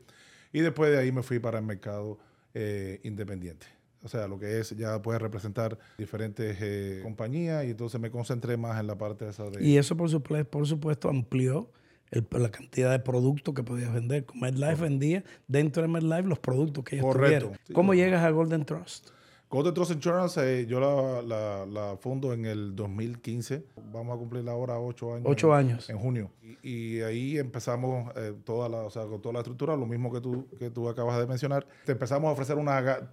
Y 0.52 0.60
después 0.60 0.92
de 0.92 1.00
ahí 1.00 1.12
me 1.12 1.24
fui 1.24 1.40
para 1.40 1.60
el 1.60 1.66
mercado 1.66 2.20
eh, 2.54 3.00
independiente. 3.04 3.66
O 4.04 4.10
sea, 4.10 4.28
lo 4.28 4.38
que 4.38 4.60
es, 4.60 4.72
ya 4.72 5.02
puedes 5.02 5.22
representar 5.22 5.80
diferentes 5.98 7.02
compañías 7.02 7.64
y 7.64 7.70
entonces 7.70 8.02
me 8.02 8.12
concentré 8.12 8.58
más 8.58 8.78
en 8.78 8.88
la 8.88 8.98
parte 8.98 9.30
esa 9.30 9.50
de... 9.50 9.64
Y 9.64 9.78
eso 9.78 9.96
por 9.96 10.10
supuesto, 10.10 10.52
por 10.52 10.68
supuesto 10.68 11.08
amplió 11.08 11.72
la 12.12 12.52
cantidad 12.52 12.92
de 12.92 13.00
productos 13.00 13.54
que 13.54 13.64
podías 13.64 13.94
vender. 13.94 14.26
MedLife 14.34 14.82
vendía 14.82 15.24
dentro 15.48 15.82
de 15.82 15.88
MedLife 15.88 16.28
los 16.28 16.40
productos 16.40 16.84
que 16.84 16.98
ellos 16.98 17.08
Correcto. 17.08 17.54
¿Cómo 17.74 17.94
llegas 17.94 18.24
a 18.24 18.30
Golden 18.30 18.66
Trust? 18.66 19.10
Golden 19.54 19.74
Trust 19.76 19.92
Insurance, 19.92 20.42
eh, 20.42 20.66
yo 20.66 20.80
la, 20.80 21.64
la, 21.68 21.96
fundo 21.98 22.34
en 22.34 22.46
el 22.46 22.76
2015. 22.76 23.64
Vamos 23.92 24.16
a 24.16 24.18
cumplir 24.18 24.50
ahora 24.50 24.80
ocho 24.80 25.14
años. 25.14 25.28
Ocho 25.28 25.54
años. 25.54 25.88
En, 25.92 26.00
junio. 26.00 26.32
Y, 26.64 27.02
ahí 27.02 27.38
empezamos 27.38 28.12
eh, 28.16 28.34
toda 28.44 28.68
la, 28.68 28.78
o 28.78 28.90
sea, 28.90 29.06
con 29.06 29.22
toda 29.22 29.34
la 29.34 29.40
estructura, 29.42 29.76
lo 29.76 29.86
mismo 29.86 30.12
que 30.12 30.22
tú, 30.22 30.48
que 30.58 30.72
tú 30.72 30.90
acabas 30.90 31.20
de 31.20 31.28
mencionar. 31.28 31.68
Te 31.86 31.92
empezamos 31.92 32.30
a 32.30 32.32
ofrecer 32.32 32.58
una, 32.58 33.08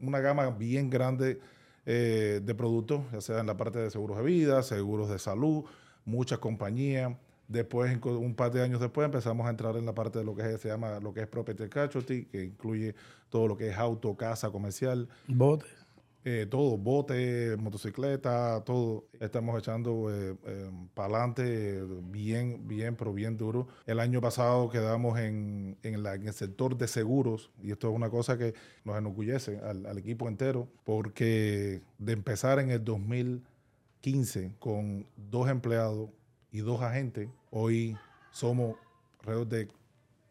una 0.00 0.18
gama 0.18 0.50
bien 0.50 0.90
grande 0.90 1.38
eh, 1.86 2.40
de 2.42 2.54
productos, 2.56 3.02
ya 3.12 3.20
sea 3.20 3.38
en 3.38 3.46
la 3.46 3.56
parte 3.56 3.78
de 3.78 3.88
seguros 3.92 4.18
de 4.18 4.24
vida, 4.24 4.64
seguros 4.64 5.08
de 5.08 5.20
salud, 5.20 5.64
muchas 6.04 6.40
compañías. 6.40 7.12
Después, 7.48 7.98
un 8.04 8.34
par 8.34 8.52
de 8.52 8.62
años 8.62 8.78
después, 8.78 9.06
empezamos 9.06 9.46
a 9.46 9.50
entrar 9.50 9.76
en 9.76 9.86
la 9.86 9.94
parte 9.94 10.18
de 10.18 10.24
lo 10.24 10.34
que 10.34 10.58
se 10.58 10.68
llama 10.68 11.00
lo 11.00 11.14
que 11.14 11.20
es 11.20 11.26
property 11.26 11.68
casualty, 11.68 12.26
que 12.26 12.44
incluye 12.44 12.94
todo 13.30 13.48
lo 13.48 13.56
que 13.56 13.68
es 13.68 13.76
auto, 13.78 14.14
casa, 14.16 14.50
comercial. 14.50 15.08
Bote. 15.26 15.64
Eh, 16.24 16.46
todo, 16.50 16.76
bote, 16.76 17.56
motocicleta, 17.58 18.62
todo. 18.64 19.06
Estamos 19.18 19.58
echando 19.58 20.12
eh, 20.12 20.36
eh, 20.44 20.70
para 20.92 21.14
adelante 21.14 21.82
bien, 22.10 22.68
bien, 22.68 22.96
pero 22.96 23.14
bien 23.14 23.38
duro. 23.38 23.66
El 23.86 23.98
año 23.98 24.20
pasado 24.20 24.68
quedamos 24.68 25.18
en, 25.18 25.78
en, 25.82 26.02
la, 26.02 26.16
en, 26.16 26.26
el 26.26 26.34
sector 26.34 26.76
de 26.76 26.86
seguros, 26.86 27.50
y 27.62 27.70
esto 27.70 27.88
es 27.88 27.96
una 27.96 28.10
cosa 28.10 28.36
que 28.36 28.52
nos 28.84 28.98
enorgullece 28.98 29.58
al, 29.60 29.86
al 29.86 29.96
equipo 29.96 30.28
entero, 30.28 30.68
porque 30.84 31.80
de 31.96 32.12
empezar 32.12 32.58
en 32.58 32.72
el 32.72 32.84
2015 32.84 34.52
con 34.58 35.06
dos 35.16 35.48
empleados 35.48 36.10
y 36.50 36.60
dos 36.60 36.82
agentes, 36.82 37.28
hoy 37.50 37.96
somos 38.30 38.76
alrededor 39.20 39.48
de 39.48 39.68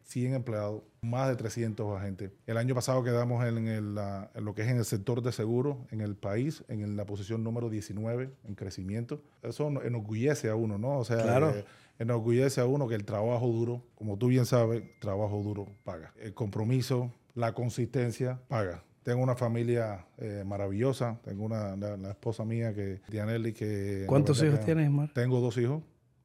100 0.08 0.36
empleados, 0.36 0.84
más 1.02 1.28
de 1.28 1.36
300 1.36 1.98
agentes. 1.98 2.32
El 2.46 2.58
año 2.58 2.74
pasado 2.74 3.04
quedamos 3.04 3.46
en, 3.46 3.68
el, 3.68 3.98
en 4.34 4.46
lo 4.46 4.56
que 4.56 4.62
es 4.62 4.70
en 4.70 4.78
el 4.78 4.86
sector 4.86 5.22
de 5.22 5.32
seguros 5.32 5.78
en 5.92 6.02
el 6.02 6.16
país, 6.16 6.64
en 6.70 6.96
la 6.96 7.06
posición 7.06 7.44
número 7.44 7.70
19 7.70 8.32
en 8.46 8.56
crecimiento. 8.56 9.22
Eso 9.44 9.68
enorgullece 9.84 10.50
a 10.50 10.56
uno, 10.56 10.78
¿no? 10.78 10.98
O 10.98 11.06
sea, 11.06 11.24
claro. 11.24 11.50
Eh, 11.50 11.66
enorgullece 12.00 12.62
a 12.62 12.66
uno 12.66 12.88
que 12.88 12.96
el 12.96 13.04
trabajo 13.04 13.48
duro, 13.48 13.84
como 13.96 14.18
tú 14.18 14.28
bien 14.28 14.46
sabes, 14.46 14.84
trabajo 15.00 15.42
duro 15.44 15.68
paga. 15.84 16.14
El 16.18 16.34
compromiso, 16.34 17.12
la 17.36 17.54
consistencia 17.54 18.40
paga. 18.48 18.84
Tengo 19.04 19.24
una 19.24 19.36
familia 19.36 20.06
eh, 20.18 20.44
maravillosa. 20.46 21.18
Tengo 21.24 21.46
una 21.46 21.76
la, 21.76 22.10
esposa 22.10 22.44
mía 22.44 22.74
que 22.74 23.02
Dianelli 23.10 23.54
que 23.54 24.04
¿Cuántos 24.06 24.44
hijos 24.44 24.60
tienes, 24.66 24.90
Mar? 24.92 25.12
Tengo 25.14 25.40
dos 25.40 25.58
hijos. 25.58 25.82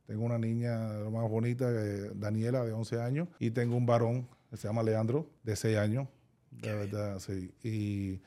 Tengo 0.06 0.24
una 0.24 0.38
niña 0.38 0.98
lo 0.98 1.10
más 1.10 1.28
bonita, 1.28 1.66
eh, 1.70 2.10
Daniela, 2.14 2.64
de 2.64 2.72
11 2.72 3.00
años, 3.00 3.28
y 3.38 3.50
tengo 3.50 3.76
un 3.76 3.86
varón 3.86 4.28
que 4.50 4.56
se 4.56 4.68
llama 4.68 4.82
Leandro, 4.82 5.26
de 5.42 5.56
6 5.56 5.78
años. 5.78 6.08
De 6.50 6.74
verdad, 6.74 7.18
sí. 7.18 7.50
Y, 7.62 8.20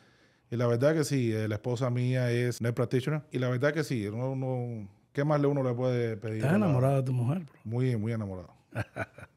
y, 0.49 0.57
la 0.57 0.67
verdad 0.67 0.95
que 0.95 1.03
sí, 1.03 1.31
eh, 1.31 1.47
la 1.47 1.55
esposa 1.55 1.89
mía 1.89 2.31
es 2.31 2.61
net 2.61 2.73
practitioner, 2.73 3.23
y 3.31 3.39
la 3.39 3.49
verdad 3.49 3.73
que 3.73 3.83
sí, 3.83 4.07
uno, 4.07 4.87
¿qué 5.11 5.23
más 5.23 5.39
le 5.39 5.47
uno 5.47 5.63
le 5.63 5.73
puede 5.73 6.17
pedir? 6.17 6.37
¿Estás 6.37 6.55
enamorado 6.55 6.97
de 6.97 7.03
tu 7.03 7.13
mujer? 7.13 7.39
Bro? 7.39 7.53
Muy, 7.63 7.95
muy 7.97 8.13
enamorado. 8.13 8.53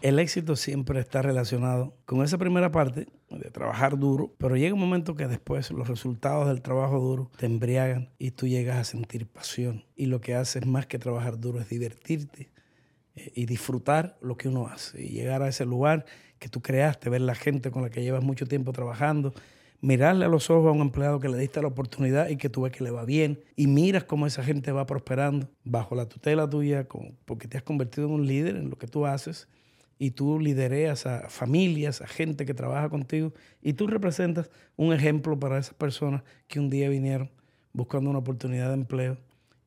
el 0.00 0.18
éxito 0.18 0.56
siempre 0.56 1.00
está 1.00 1.22
relacionado 1.22 1.96
con 2.04 2.22
esa 2.22 2.38
primera 2.38 2.70
parte 2.70 3.06
de 3.30 3.50
trabajar 3.50 3.98
duro, 3.98 4.32
pero 4.38 4.56
llega 4.56 4.74
un 4.74 4.80
momento 4.80 5.14
que 5.14 5.26
después 5.26 5.70
los 5.70 5.88
resultados 5.88 6.48
del 6.48 6.62
trabajo 6.62 6.98
duro 6.98 7.30
te 7.36 7.46
embriagan 7.46 8.10
y 8.18 8.30
tú 8.30 8.46
llegas 8.46 8.76
a 8.78 8.84
sentir 8.84 9.26
pasión. 9.26 9.84
Y 9.96 10.06
lo 10.06 10.20
que 10.20 10.34
haces 10.34 10.66
más 10.66 10.86
que 10.86 10.98
trabajar 10.98 11.38
duro 11.38 11.60
es 11.60 11.68
divertirte 11.68 12.50
eh, 13.16 13.32
y 13.34 13.46
disfrutar 13.46 14.16
lo 14.20 14.36
que 14.36 14.48
uno 14.48 14.68
hace 14.68 15.02
y 15.02 15.08
llegar 15.08 15.42
a 15.42 15.48
ese 15.48 15.64
lugar 15.64 16.06
que 16.38 16.48
tú 16.48 16.62
creaste, 16.62 17.10
ver 17.10 17.22
la 17.22 17.34
gente 17.34 17.70
con 17.70 17.82
la 17.82 17.90
que 17.90 18.02
llevas 18.02 18.22
mucho 18.22 18.46
tiempo 18.46 18.72
trabajando, 18.72 19.34
mirarle 19.80 20.24
a 20.24 20.28
los 20.28 20.50
ojos 20.50 20.68
a 20.68 20.72
un 20.72 20.80
empleado 20.80 21.18
que 21.18 21.28
le 21.28 21.38
diste 21.38 21.60
la 21.60 21.68
oportunidad 21.68 22.28
y 22.28 22.36
que 22.36 22.48
tú 22.48 22.62
ves 22.62 22.72
que 22.72 22.84
le 22.84 22.90
va 22.90 23.04
bien 23.04 23.40
y 23.56 23.66
miras 23.66 24.04
cómo 24.04 24.26
esa 24.26 24.42
gente 24.42 24.72
va 24.72 24.86
prosperando 24.86 25.48
bajo 25.64 25.94
la 25.94 26.06
tutela 26.06 26.48
tuya 26.48 26.86
porque 27.24 27.48
te 27.48 27.56
has 27.56 27.62
convertido 27.62 28.06
en 28.06 28.14
un 28.14 28.26
líder 28.26 28.56
en 28.56 28.70
lo 28.70 28.78
que 28.78 28.86
tú 28.86 29.06
haces 29.06 29.48
y 29.98 30.12
tú 30.12 30.38
lidereas 30.38 31.06
a 31.06 31.28
familias, 31.28 32.00
a 32.00 32.06
gente 32.06 32.46
que 32.46 32.54
trabaja 32.54 32.88
contigo 32.88 33.32
y 33.62 33.72
tú 33.72 33.86
representas 33.86 34.50
un 34.76 34.92
ejemplo 34.92 35.38
para 35.38 35.58
esas 35.58 35.74
personas 35.74 36.22
que 36.46 36.60
un 36.60 36.70
día 36.70 36.88
vinieron 36.88 37.30
buscando 37.72 38.10
una 38.10 38.20
oportunidad 38.20 38.68
de 38.68 38.74
empleo 38.74 39.18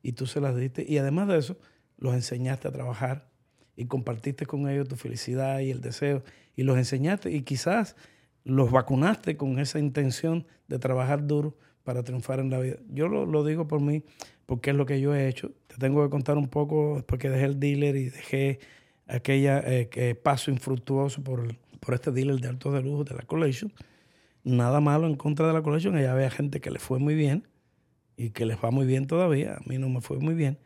y 0.02 0.12
tú 0.12 0.26
se 0.26 0.40
las 0.40 0.56
diste 0.56 0.84
y 0.88 0.98
además 0.98 1.28
de 1.28 1.38
eso 1.38 1.56
los 1.98 2.14
enseñaste 2.14 2.68
a 2.68 2.72
trabajar 2.72 3.28
y 3.76 3.86
compartiste 3.86 4.46
con 4.46 4.68
ellos 4.68 4.88
tu 4.88 4.96
felicidad 4.96 5.60
y 5.60 5.70
el 5.70 5.80
deseo 5.80 6.22
y 6.56 6.62
los 6.62 6.76
enseñaste 6.76 7.30
y 7.30 7.42
quizás 7.42 7.96
los 8.44 8.70
vacunaste 8.70 9.36
con 9.36 9.58
esa 9.58 9.78
intención 9.78 10.46
de 10.68 10.78
trabajar 10.78 11.26
duro 11.26 11.56
para 11.84 12.02
triunfar 12.02 12.40
en 12.40 12.50
la 12.50 12.58
vida. 12.58 12.76
Yo 12.88 13.08
lo, 13.08 13.26
lo 13.26 13.44
digo 13.44 13.68
por 13.68 13.80
mí 13.80 14.02
porque 14.46 14.70
es 14.70 14.76
lo 14.76 14.86
que 14.86 15.00
yo 15.00 15.14
he 15.14 15.28
hecho. 15.28 15.52
Te 15.66 15.76
tengo 15.76 16.02
que 16.02 16.10
contar 16.10 16.36
un 16.36 16.48
poco 16.48 16.96
después 16.96 17.20
que 17.20 17.30
dejé 17.30 17.44
el 17.44 17.60
dealer 17.60 17.96
y 17.96 18.10
dejé 18.10 18.60
aquella 19.06 19.62
eh, 19.64 20.14
paso 20.22 20.50
infructuoso 20.50 21.22
por, 21.22 21.56
por 21.80 21.94
este 21.94 22.10
dealer 22.10 22.40
de 22.40 22.48
altos 22.48 22.72
de 22.72 22.82
lujo 22.82 23.04
de 23.04 23.14
la 23.14 23.22
Collection. 23.22 23.72
Nada 24.44 24.80
malo 24.80 25.06
en 25.06 25.16
contra 25.16 25.46
de 25.46 25.52
la 25.52 25.62
Collection. 25.62 25.96
Allá 25.96 26.12
había 26.12 26.30
gente 26.30 26.60
que 26.60 26.70
le 26.70 26.78
fue 26.78 26.98
muy 26.98 27.14
bien 27.14 27.46
y 28.16 28.30
que 28.30 28.46
les 28.46 28.56
va 28.56 28.70
muy 28.70 28.86
bien 28.86 29.06
todavía. 29.06 29.54
A 29.54 29.60
mí 29.68 29.78
no 29.78 29.88
me 29.88 30.00
fue 30.00 30.18
muy 30.18 30.34
bien. 30.34 30.58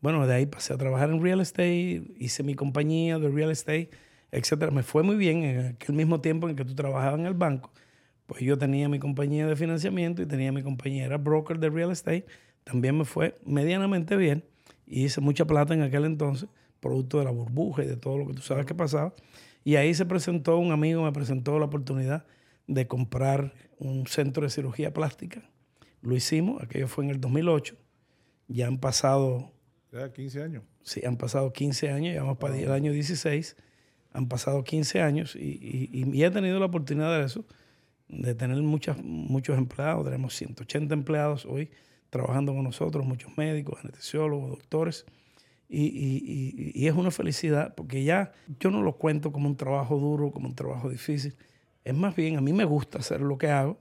Bueno, 0.00 0.26
de 0.26 0.34
ahí 0.34 0.46
pasé 0.46 0.74
a 0.74 0.78
trabajar 0.78 1.10
en 1.10 1.22
real 1.22 1.40
estate, 1.40 2.02
hice 2.18 2.42
mi 2.42 2.54
compañía 2.54 3.18
de 3.18 3.28
real 3.28 3.50
estate, 3.50 3.90
etcétera. 4.30 4.70
Me 4.70 4.82
fue 4.82 5.02
muy 5.02 5.16
bien 5.16 5.42
en 5.42 5.66
aquel 5.74 5.94
mismo 5.96 6.20
tiempo 6.20 6.48
en 6.48 6.54
que 6.54 6.64
tú 6.64 6.74
trabajabas 6.74 7.18
en 7.18 7.26
el 7.26 7.34
banco. 7.34 7.72
Pues 8.26 8.42
yo 8.42 8.58
tenía 8.58 8.88
mi 8.88 8.98
compañía 8.98 9.46
de 9.46 9.56
financiamiento 9.56 10.22
y 10.22 10.26
tenía 10.26 10.52
mi 10.52 10.62
compañía, 10.62 11.06
era 11.06 11.16
broker 11.16 11.58
de 11.58 11.70
real 11.70 11.90
estate. 11.90 12.26
También 12.62 12.96
me 12.96 13.04
fue 13.04 13.34
medianamente 13.44 14.16
bien 14.16 14.44
y 14.86 15.04
hice 15.04 15.20
mucha 15.20 15.46
plata 15.46 15.74
en 15.74 15.82
aquel 15.82 16.04
entonces 16.04 16.48
producto 16.80 17.18
de 17.18 17.24
la 17.24 17.30
burbuja 17.30 17.84
y 17.84 17.86
de 17.86 17.96
todo 17.96 18.18
lo 18.18 18.26
que 18.26 18.34
tú 18.34 18.42
sabes 18.42 18.66
que 18.66 18.74
pasaba. 18.74 19.14
Y 19.64 19.76
ahí 19.76 19.94
se 19.94 20.06
presentó, 20.06 20.58
un 20.58 20.72
amigo 20.72 21.02
me 21.02 21.12
presentó 21.12 21.58
la 21.58 21.66
oportunidad 21.66 22.24
de 22.66 22.86
comprar 22.86 23.54
un 23.78 24.06
centro 24.06 24.42
de 24.44 24.50
cirugía 24.50 24.92
plástica. 24.92 25.42
Lo 26.00 26.14
hicimos, 26.14 26.62
aquello 26.62 26.88
fue 26.88 27.04
en 27.04 27.10
el 27.10 27.20
2008. 27.20 27.76
Ya 28.48 28.66
han 28.66 28.78
pasado... 28.78 29.52
Ya 29.92 30.12
15 30.12 30.42
años. 30.42 30.64
Sí, 30.82 31.02
han 31.04 31.16
pasado 31.16 31.52
15 31.52 31.90
años, 31.90 32.14
ya 32.14 32.22
vamos 32.22 32.38
para 32.38 32.56
el 32.56 32.70
año 32.70 32.92
16. 32.92 33.56
Han 34.12 34.28
pasado 34.28 34.64
15 34.64 35.02
años 35.02 35.36
y, 35.36 35.90
y, 35.92 36.24
he 36.24 36.30
tenido 36.30 36.58
la 36.58 36.66
oportunidad 36.66 37.18
de 37.18 37.24
eso, 37.24 37.44
de 38.08 38.34
tener 38.34 38.56
muchas, 38.62 38.96
muchos 39.02 39.58
empleados. 39.58 40.04
Tenemos 40.04 40.34
180 40.34 40.94
empleados 40.94 41.44
hoy 41.44 41.70
trabajando 42.10 42.54
con 42.54 42.64
nosotros, 42.64 43.04
muchos 43.04 43.36
médicos, 43.36 43.78
anestesiólogos, 43.82 44.50
doctores. 44.50 45.04
Y, 45.68 45.82
y, 45.82 46.72
y, 46.74 46.86
es 46.86 46.94
una 46.94 47.10
felicidad 47.10 47.74
porque 47.74 48.02
ya 48.02 48.32
yo 48.58 48.70
no 48.70 48.82
lo 48.82 48.96
cuento 48.96 49.32
como 49.32 49.48
un 49.48 49.56
trabajo 49.56 49.98
duro, 49.98 50.30
como 50.30 50.48
un 50.48 50.54
trabajo 50.54 50.88
difícil. 50.88 51.34
Es 51.84 51.94
más 51.94 52.16
bien, 52.16 52.38
a 52.38 52.40
mí 52.40 52.54
me 52.54 52.64
gusta 52.64 52.98
hacer 52.98 53.20
lo 53.20 53.36
que 53.36 53.48
hago, 53.48 53.76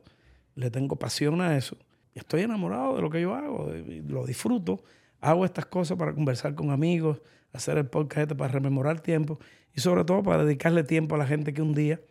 le 0.56 0.70
tengo 0.70 0.98
pasión 0.98 1.40
a 1.40 1.56
eso. 1.56 1.78
Estoy 2.14 2.42
enamorado 2.42 2.98
de 2.98 3.02
lo 3.02 3.10
que 3.10 3.22
yo 3.22 3.34
hago, 3.34 3.72
lo 4.08 4.26
disfruto. 4.26 4.84
Hago 5.22 5.46
estas 5.46 5.66
cosas 5.66 5.98
para 5.98 6.14
conversar 6.14 6.56
con 6.56 6.72
amigos, 6.72 7.22
hacer 7.54 7.78
el 7.78 7.86
podcast 7.86 8.24
este 8.24 8.36
para 8.36 8.52
rememorar 8.52 9.00
tiempo 9.00 9.40
y 9.74 9.80
sobre 9.80 10.04
todo 10.04 10.24
para 10.24 10.44
dedicarle 10.44 10.84
tiempo 10.84 11.16
a 11.16 11.18
la 11.18 11.26
gente 11.26 11.54
que 11.54 11.62
un 11.62 11.74
día, 11.74 12.02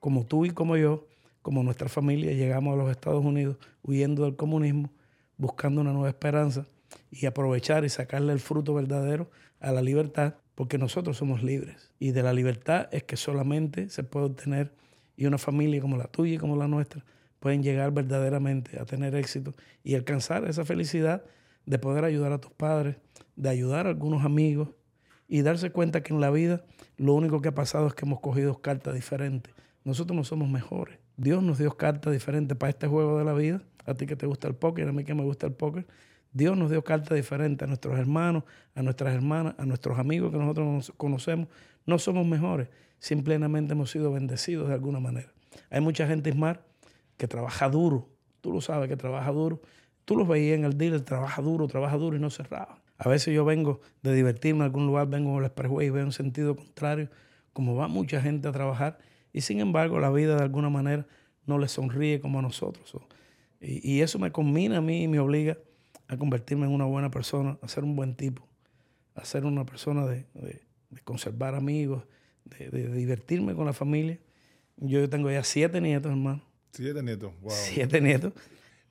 como 0.00 0.24
tú 0.24 0.46
y 0.46 0.50
como 0.50 0.76
yo, 0.78 1.06
como 1.42 1.62
nuestra 1.62 1.88
familia, 1.88 2.32
llegamos 2.32 2.74
a 2.74 2.76
los 2.76 2.90
Estados 2.90 3.24
Unidos 3.24 3.58
huyendo 3.82 4.24
del 4.24 4.36
comunismo, 4.36 4.90
buscando 5.36 5.82
una 5.82 5.92
nueva 5.92 6.08
esperanza 6.08 6.66
y 7.10 7.26
aprovechar 7.26 7.84
y 7.84 7.88
sacarle 7.88 8.32
el 8.32 8.40
fruto 8.40 8.74
verdadero 8.74 9.30
a 9.60 9.72
la 9.72 9.82
libertad, 9.82 10.34
porque 10.54 10.78
nosotros 10.78 11.16
somos 11.16 11.42
libres. 11.42 11.92
Y 11.98 12.12
de 12.12 12.22
la 12.22 12.32
libertad 12.32 12.88
es 12.92 13.04
que 13.04 13.16
solamente 13.16 13.88
se 13.90 14.02
puede 14.02 14.26
obtener, 14.26 14.72
y 15.16 15.26
una 15.26 15.38
familia 15.38 15.80
como 15.80 15.96
la 15.96 16.06
tuya 16.06 16.34
y 16.34 16.38
como 16.38 16.56
la 16.56 16.68
nuestra 16.68 17.04
pueden 17.40 17.62
llegar 17.62 17.92
verdaderamente 17.92 18.78
a 18.80 18.84
tener 18.84 19.14
éxito 19.14 19.52
y 19.84 19.94
alcanzar 19.94 20.44
esa 20.46 20.64
felicidad 20.64 21.24
de 21.66 21.78
poder 21.78 22.04
ayudar 22.04 22.32
a 22.32 22.40
tus 22.40 22.52
padres, 22.52 22.96
de 23.36 23.48
ayudar 23.48 23.86
a 23.86 23.90
algunos 23.90 24.24
amigos 24.24 24.70
y 25.28 25.42
darse 25.42 25.70
cuenta 25.70 26.02
que 26.02 26.14
en 26.14 26.20
la 26.20 26.30
vida 26.30 26.64
lo 26.96 27.14
único 27.14 27.40
que 27.40 27.48
ha 27.48 27.54
pasado 27.54 27.86
es 27.86 27.94
que 27.94 28.06
hemos 28.06 28.20
cogido 28.20 28.60
cartas 28.60 28.94
diferentes. 28.94 29.54
Nosotros 29.84 30.16
no 30.16 30.24
somos 30.24 30.48
mejores. 30.48 30.98
Dios 31.16 31.42
nos 31.42 31.58
dio 31.58 31.76
cartas 31.76 32.12
diferentes 32.12 32.56
para 32.56 32.70
este 32.70 32.86
juego 32.86 33.18
de 33.18 33.24
la 33.24 33.34
vida. 33.34 33.62
A 33.84 33.94
ti 33.94 34.06
que 34.06 34.16
te 34.16 34.26
gusta 34.26 34.48
el 34.48 34.54
póker, 34.54 34.88
a 34.88 34.92
mí 34.92 35.04
que 35.04 35.14
me 35.14 35.22
gusta 35.22 35.46
el 35.46 35.52
póker. 35.52 35.86
Dios 36.38 36.56
nos 36.56 36.70
dio 36.70 36.84
cartas 36.84 37.16
diferentes 37.16 37.64
a 37.64 37.66
nuestros 37.66 37.98
hermanos, 37.98 38.44
a 38.76 38.82
nuestras 38.82 39.12
hermanas, 39.12 39.56
a 39.58 39.66
nuestros 39.66 39.98
amigos 39.98 40.30
que 40.30 40.38
nosotros 40.38 40.92
conocemos. 40.96 41.48
No 41.84 41.98
somos 41.98 42.24
mejores, 42.24 42.68
simplemente 43.00 43.72
hemos 43.72 43.90
sido 43.90 44.12
bendecidos 44.12 44.68
de 44.68 44.74
alguna 44.74 45.00
manera. 45.00 45.32
Hay 45.68 45.80
mucha 45.80 46.06
gente, 46.06 46.30
Ismar, 46.30 46.64
que 47.16 47.26
trabaja 47.26 47.68
duro. 47.68 48.08
Tú 48.40 48.52
lo 48.52 48.60
sabes 48.60 48.88
que 48.88 48.96
trabaja 48.96 49.32
duro. 49.32 49.60
Tú 50.04 50.16
los 50.16 50.28
veías 50.28 50.56
en 50.56 50.64
el 50.64 50.78
dealer, 50.78 51.00
trabaja 51.00 51.42
duro, 51.42 51.66
trabaja 51.66 51.96
duro 51.96 52.16
y 52.16 52.20
no 52.20 52.30
cerraba. 52.30 52.80
A 52.98 53.08
veces 53.08 53.34
yo 53.34 53.44
vengo 53.44 53.80
de 54.02 54.14
divertirme 54.14 54.60
en 54.60 54.66
algún 54.66 54.86
lugar, 54.86 55.08
vengo 55.08 55.32
en 55.32 55.38
el 55.38 55.44
expressway 55.46 55.88
y 55.88 55.90
veo 55.90 56.04
un 56.04 56.12
sentido 56.12 56.54
contrario, 56.54 57.10
como 57.52 57.74
va 57.74 57.88
mucha 57.88 58.22
gente 58.22 58.46
a 58.46 58.52
trabajar. 58.52 58.98
Y 59.32 59.40
sin 59.40 59.58
embargo, 59.58 59.98
la 59.98 60.10
vida 60.10 60.36
de 60.36 60.42
alguna 60.42 60.70
manera 60.70 61.04
no 61.46 61.58
le 61.58 61.66
sonríe 61.66 62.20
como 62.20 62.38
a 62.38 62.42
nosotros. 62.42 62.94
Y, 63.60 64.02
eso 64.02 64.20
me 64.20 64.30
combina 64.30 64.76
a 64.76 64.80
mí 64.80 65.02
y 65.02 65.08
me 65.08 65.18
obliga 65.18 65.58
a 66.08 66.16
convertirme 66.16 66.66
en 66.66 66.72
una 66.72 66.86
buena 66.86 67.10
persona, 67.10 67.58
a 67.62 67.68
ser 67.68 67.84
un 67.84 67.94
buen 67.94 68.14
tipo, 68.14 68.46
a 69.14 69.24
ser 69.24 69.44
una 69.44 69.64
persona 69.64 70.06
de, 70.06 70.26
conservar 71.04 71.54
amigos, 71.54 72.04
de, 72.44 72.88
divertirme 72.92 73.54
con 73.54 73.66
la 73.66 73.74
familia. 73.74 74.18
Yo 74.78 75.08
tengo 75.08 75.30
ya 75.30 75.44
siete 75.44 75.80
nietos, 75.80 76.10
hermano. 76.10 76.42
Siete 76.72 77.02
nietos, 77.02 77.32
wow. 77.40 77.52
Siete 77.52 78.00
nietos. 78.00 78.32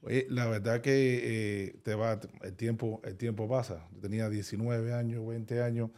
Oye, 0.01 0.27
la 0.29 0.45
verdad 0.45 0.81
que 0.81 0.91
eh, 1.24 1.75
te 1.83 1.95
va, 1.95 2.19
el 2.43 2.53
tiempo, 2.53 3.01
el 3.03 3.17
tiempo 3.17 3.50
pasa. 3.50 3.88
Yo 3.93 4.00
tenía 4.00 4.29
19 4.29 4.93
años, 4.93 5.27
20 5.27 5.62
años. 5.62 5.89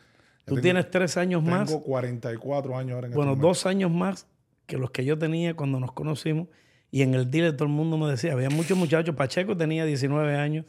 Tú 0.45 0.59
tienes 0.61 0.89
tres 0.89 1.17
años 1.17 1.43
más. 1.43 1.67
Tengo 1.67 1.83
44 1.83 2.77
años 2.77 2.95
ahora 2.95 3.07
en 3.07 3.13
Bueno, 3.13 3.33
este 3.33 3.41
dos 3.41 3.65
años 3.65 3.91
más 3.91 4.25
que 4.65 4.77
los 4.77 4.91
que 4.91 5.03
yo 5.03 5.17
tenía 5.17 5.55
cuando 5.55 5.79
nos 5.79 5.91
conocimos. 5.91 6.47
Y 6.91 7.03
en 7.03 7.13
el 7.13 7.29
dealer 7.29 7.55
todo 7.55 7.65
el 7.65 7.73
mundo 7.73 7.97
me 7.97 8.09
decía, 8.09 8.33
había 8.33 8.49
muchos 8.49 8.77
muchachos, 8.77 9.15
Pacheco 9.15 9.55
tenía 9.55 9.85
19 9.85 10.35
años, 10.35 10.65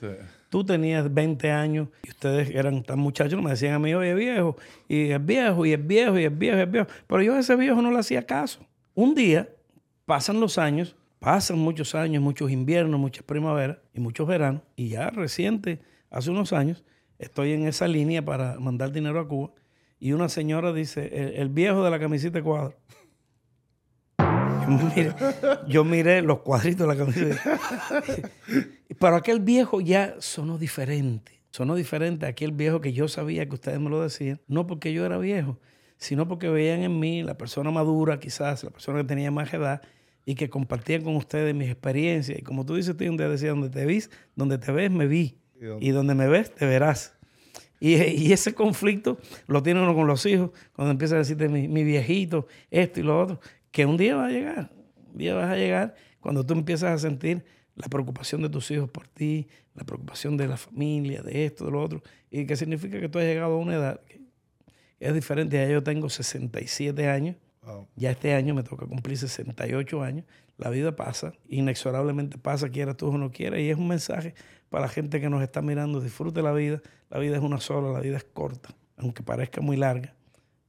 tú 0.51 0.65
tenías 0.65 1.13
20 1.13 1.51
años 1.51 1.89
y 2.03 2.11
ustedes 2.11 2.51
eran 2.51 2.83
tan 2.83 2.99
muchachos, 2.99 3.43
me 3.43 3.51
decían 3.51 3.75
a 3.75 3.79
mí, 3.79 3.95
oye 3.95 4.15
viejo, 4.15 4.57
y 4.87 5.11
es 5.11 5.25
viejo, 5.25 5.65
y 5.65 5.73
es 5.73 5.87
viejo, 5.87 6.19
y 6.19 6.25
es 6.25 6.39
viejo, 6.39 6.59
y 6.59 6.61
es 6.61 6.71
viejo. 6.71 6.87
Pero 7.07 7.23
yo 7.23 7.35
a 7.35 7.39
ese 7.39 7.57
viejo 7.57 7.81
no 7.81 7.91
le 7.91 7.99
hacía 7.99 8.27
caso. 8.27 8.61
Un 8.95 9.15
día, 9.15 9.49
pasan 10.05 10.41
los 10.41 10.59
años, 10.59 10.95
pasan 11.21 11.59
muchos 11.59 11.95
años, 11.95 12.23
muchos 12.23 12.51
inviernos, 12.51 13.01
muchas 13.01 13.25
primaveras 13.25 13.79
y 13.95 14.01
muchos 14.01 14.29
veranos, 14.29 14.63
y 14.77 14.89
ya 14.89 15.09
reciente, 15.11 15.81
hace 16.11 16.31
unos 16.31 16.53
años, 16.53 16.85
estoy 17.19 17.53
en 17.53 17.67
esa 17.67 17.89
línea 17.89 18.23
para 18.23 18.59
mandar 18.59 18.93
dinero 18.93 19.21
a 19.21 19.27
Cuba, 19.27 19.53
y 19.99 20.13
una 20.13 20.29
señora 20.29 20.73
dice, 20.73 21.35
el, 21.41 21.51
viejo 21.51 21.85
de 21.85 21.91
la 21.91 21.99
camiseta 21.99 22.39
de 22.39 22.43
cuadro. 22.43 22.75
Yo 25.69 25.85
miré, 25.85 26.23
los 26.23 26.41
cuadritos 26.41 26.87
de 26.89 26.95
la 26.95 26.97
camiseta. 26.97 27.59
Pero 28.99 29.17
aquel 29.17 29.41
viejo 29.41 29.81
ya 29.81 30.17
sonó 30.19 30.59
diferente. 30.59 31.41
Sonó 31.51 31.75
diferente 31.75 32.27
a 32.27 32.31
aquel 32.31 32.53
viejo 32.53 32.81
que 32.81 32.93
yo 32.93 33.09
sabía 33.09 33.47
que 33.47 33.55
ustedes 33.55 33.81
me 33.81 33.91
lo 33.91 34.03
decían. 34.03 34.41
No 34.47 34.67
porque 34.67 34.93
yo 34.93 35.05
era 35.05 35.19
viejo, 35.19 35.59
sino 35.97 36.29
porque 36.29 36.49
veían 36.49 36.83
en 36.83 36.99
mí 36.99 37.23
la 37.23 37.37
persona 37.37 37.71
madura, 37.71 38.21
quizás, 38.21 38.63
la 38.65 38.71
persona 38.71 39.01
que 39.01 39.05
tenía 39.05 39.31
más 39.31 39.53
edad 39.53 39.83
y 40.25 40.35
que 40.35 40.49
compartían 40.49 41.03
con 41.03 41.17
ustedes 41.17 41.55
mis 41.55 41.69
experiencias. 41.69 42.39
Y 42.39 42.43
como 42.43 42.65
tú 42.65 42.77
dices, 42.77 42.97
tú 42.97 43.05
un 43.05 43.17
día 43.17 43.29
decía, 43.29 43.51
donde 43.51 43.69
te 43.71 43.85
vis, 43.85 44.11
donde 44.37 44.59
te 44.59 44.71
ves, 44.71 44.91
me 44.91 45.07
vi. 45.07 45.39
Y 45.81 45.91
donde 45.91 46.15
me 46.15 46.27
ves, 46.27 46.55
te 46.55 46.67
verás. 46.67 47.15
Y, 47.81 47.95
y, 47.95 48.33
ese 48.33 48.55
conflicto 48.55 49.19
lo 49.47 49.63
tiene 49.63 49.83
uno 49.83 49.95
con 49.95 50.07
los 50.07 50.25
hijos, 50.27 50.51
cuando 50.75 50.93
empieza 50.93 51.15
a 51.15 51.19
decirte 51.19 51.49
mi, 51.49 51.67
mi, 51.67 51.83
viejito, 51.83 52.47
esto 52.71 53.01
y 53.01 53.03
lo 53.03 53.19
otro, 53.19 53.41
que 53.71 53.87
un 53.87 53.97
día 53.97 54.17
va 54.17 54.27
a 54.27 54.31
llegar. 54.31 54.71
Un 55.13 55.19
día 55.19 55.35
vas 55.35 55.51
a 55.51 55.57
llegar 55.57 55.95
cuando 56.21 56.45
tú 56.45 56.55
empiezas 56.55 56.93
a 56.93 56.99
sentir 56.99 57.45
la 57.75 57.89
preocupación 57.89 58.43
de 58.43 58.49
tus 58.49 58.71
hijos 58.71 58.91
por 58.91 59.09
ti, 59.09 59.49
la 59.75 59.85
preocupación 59.85 60.37
de 60.37 60.49
la 60.49 60.57
familia, 60.57 61.23
de 61.23 61.47
esto, 61.47 61.65
de 61.65 61.71
lo 61.71 61.83
otro, 61.83 62.03
y 62.31 62.47
que 62.47 62.57
significa 62.57 63.01
que 63.01 63.09
tú 63.09 63.19
has 63.19 63.25
llegado 63.25 63.55
a 63.55 63.57
una 63.57 63.75
edad 63.75 64.01
que 64.03 64.21
es 64.99 65.15
diferente. 65.15 65.57
Ya 65.57 65.69
yo 65.69 65.83
tengo 65.83 66.09
67 66.11 67.09
años, 67.09 67.37
ya 67.97 68.11
este 68.11 68.35
año 68.35 68.55
me 68.55 68.63
toca 68.63 68.87
cumplir 68.87 69.17
68 69.17 70.03
años. 70.03 70.27
La 70.59 70.69
vida 70.69 70.95
pasa, 70.95 71.33
inexorablemente 71.49 72.37
pasa, 72.37 72.69
quiera 72.69 72.95
tú 72.95 73.09
o 73.09 73.17
no 73.17 73.31
quieras, 73.33 73.61
y 73.61 73.71
es 73.71 73.79
un 73.79 73.89
mensaje 73.89 74.35
para 74.69 74.83
la 74.83 74.89
gente 74.89 75.21
que 75.21 75.31
nos 75.31 75.43
está 75.43 75.63
mirando. 75.63 76.01
Disfrute 76.01 76.43
la 76.43 76.53
vida, 76.53 76.83
la 77.09 77.19
vida 77.19 77.37
es 77.37 77.43
una 77.43 77.61
sola, 77.61 77.93
la 77.93 78.01
vida 78.01 78.19
es 78.19 78.25
corta, 78.25 78.75
aunque 78.99 79.23
parezca 79.23 79.63
muy 79.63 79.77
larga. 79.79 80.15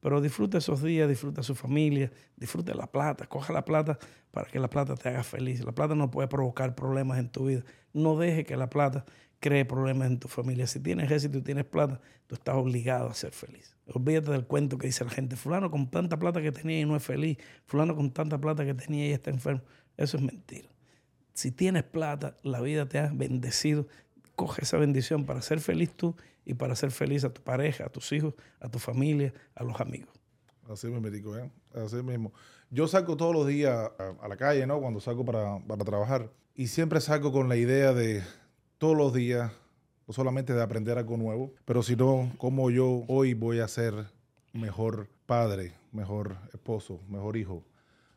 Pero 0.01 0.19
disfruta 0.19 0.57
esos 0.57 0.81
días, 0.81 1.07
disfruta 1.07 1.43
su 1.43 1.55
familia, 1.55 2.11
disfruta 2.35 2.73
la 2.73 2.87
plata, 2.87 3.27
coja 3.27 3.53
la 3.53 3.63
plata 3.63 3.97
para 4.31 4.49
que 4.49 4.59
la 4.59 4.69
plata 4.69 4.95
te 4.95 5.09
haga 5.09 5.23
feliz. 5.23 5.63
La 5.63 5.71
plata 5.71 5.95
no 5.95 6.11
puede 6.11 6.27
provocar 6.27 6.75
problemas 6.75 7.19
en 7.19 7.29
tu 7.29 7.45
vida. 7.45 7.63
No 7.93 8.17
deje 8.17 8.43
que 8.43 8.57
la 8.57 8.69
plata 8.69 9.05
cree 9.39 9.63
problemas 9.63 10.07
en 10.07 10.19
tu 10.19 10.27
familia. 10.27 10.67
Si 10.67 10.79
tienes 10.79 11.11
éxito 11.11 11.37
y 11.37 11.41
tienes 11.41 11.65
plata, 11.65 12.01
tú 12.27 12.35
estás 12.35 12.55
obligado 12.55 13.09
a 13.09 13.13
ser 13.13 13.31
feliz. 13.31 13.75
Olvídate 13.87 14.31
del 14.31 14.45
cuento 14.45 14.77
que 14.77 14.87
dice 14.87 15.03
la 15.03 15.11
gente, 15.11 15.35
fulano 15.35 15.69
con 15.69 15.89
tanta 15.89 16.17
plata 16.17 16.41
que 16.41 16.51
tenía 16.51 16.79
y 16.79 16.85
no 16.85 16.95
es 16.95 17.03
feliz, 17.03 17.37
fulano 17.65 17.95
con 17.95 18.11
tanta 18.11 18.39
plata 18.39 18.65
que 18.65 18.73
tenía 18.73 19.07
y 19.07 19.11
está 19.11 19.29
enfermo. 19.29 19.61
Eso 19.97 20.17
es 20.17 20.23
mentira. 20.23 20.69
Si 21.33 21.51
tienes 21.51 21.83
plata, 21.83 22.37
la 22.43 22.61
vida 22.61 22.87
te 22.87 22.99
ha 22.99 23.11
bendecido. 23.13 23.87
Coge 24.35 24.63
esa 24.63 24.77
bendición 24.77 25.25
para 25.25 25.41
ser 25.41 25.59
feliz 25.59 25.91
tú 25.95 26.15
y 26.45 26.53
para 26.53 26.75
ser 26.75 26.91
feliz 26.91 27.23
a 27.23 27.33
tu 27.33 27.41
pareja, 27.41 27.85
a 27.85 27.89
tus 27.89 28.11
hijos, 28.11 28.33
a 28.59 28.69
tu 28.69 28.79
familia, 28.79 29.33
a 29.55 29.63
los 29.63 29.79
amigos. 29.79 30.09
Así 30.69 30.87
mismo, 30.87 31.35
¿eh? 31.37 31.51
Así 31.73 31.97
mismo. 31.97 32.31
Yo 32.69 32.87
salgo 32.87 33.17
todos 33.17 33.33
los 33.35 33.47
días 33.47 33.91
a, 34.21 34.27
la 34.27 34.37
calle, 34.37 34.65
¿no? 34.65 34.79
Cuando 34.79 35.01
salgo 35.01 35.25
para, 35.25 35.59
para, 35.59 35.83
trabajar. 35.83 36.31
Y 36.55 36.67
siempre 36.67 37.01
salgo 37.01 37.31
con 37.31 37.49
la 37.49 37.57
idea 37.57 37.93
de 37.93 38.23
todos 38.77 38.95
los 38.95 39.13
días, 39.13 39.51
no 40.07 40.13
solamente 40.13 40.53
de 40.53 40.61
aprender 40.61 40.97
algo 40.97 41.17
nuevo, 41.17 41.53
pero 41.65 41.83
sino 41.83 42.31
cómo 42.37 42.69
yo 42.69 43.03
hoy 43.07 43.33
voy 43.33 43.59
a 43.59 43.67
ser 43.67 43.93
mejor 44.53 45.09
padre, 45.25 45.73
mejor 45.91 46.37
esposo, 46.53 47.01
mejor 47.09 47.37
hijo, 47.37 47.63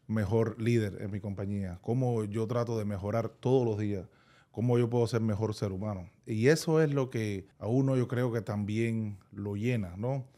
mejor 0.07 0.61
líder 0.61 1.03
en 1.03 1.11
mi 1.11 1.20
compañía. 1.20 1.79
Cómo 1.83 2.24
yo 2.24 2.46
trato 2.46 2.79
de 2.79 2.85
mejorar 2.85 3.29
todos 3.29 3.66
los 3.66 3.79
días 3.79 4.07
cómo 4.55 4.79
yo 4.79 4.88
puedo 4.88 5.05
ser 5.09 5.21
mejor 5.21 5.53
ser 5.53 5.73
humano. 5.73 6.09
Y 6.27 6.47
eso 6.47 6.81
es 6.81 6.95
lo 6.95 7.11
que 7.11 7.49
a 7.59 7.67
uno 7.67 7.97
yo 7.97 8.07
creo 8.07 8.33
que 8.33 8.40
también 8.40 9.19
lo 9.33 9.57
llena, 9.57 9.95
¿no? 9.97 10.29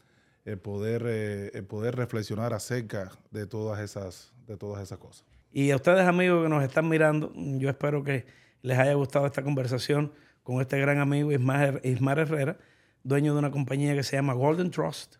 El 0.43 0.57
poder, 0.57 1.03
eh, 1.05 1.61
poder 1.69 1.95
reflexionar 1.95 2.51
acerca 2.51 3.11
de 3.29 3.45
todas, 3.45 3.79
esas, 3.79 4.33
de 4.47 4.57
todas 4.57 4.81
esas 4.81 4.97
cosas. 4.97 5.23
Y 5.51 5.69
a 5.69 5.75
ustedes 5.75 6.07
amigos 6.07 6.43
que 6.43 6.49
nos 6.49 6.63
están 6.63 6.89
mirando, 6.89 7.31
yo 7.35 7.69
espero 7.69 8.03
que 8.03 8.25
les 8.63 8.79
haya 8.79 8.95
gustado 8.95 9.27
esta 9.27 9.43
conversación 9.43 10.11
con 10.41 10.61
este 10.61 10.79
gran 10.79 10.97
amigo 10.97 11.31
Ismar, 11.31 11.79
Ismar 11.83 12.17
Herrera, 12.17 12.57
dueño 13.03 13.33
de 13.33 13.39
una 13.39 13.51
compañía 13.51 13.93
que 13.93 14.01
se 14.01 14.15
llama 14.15 14.33
Golden 14.33 14.71
Trust. 14.71 15.17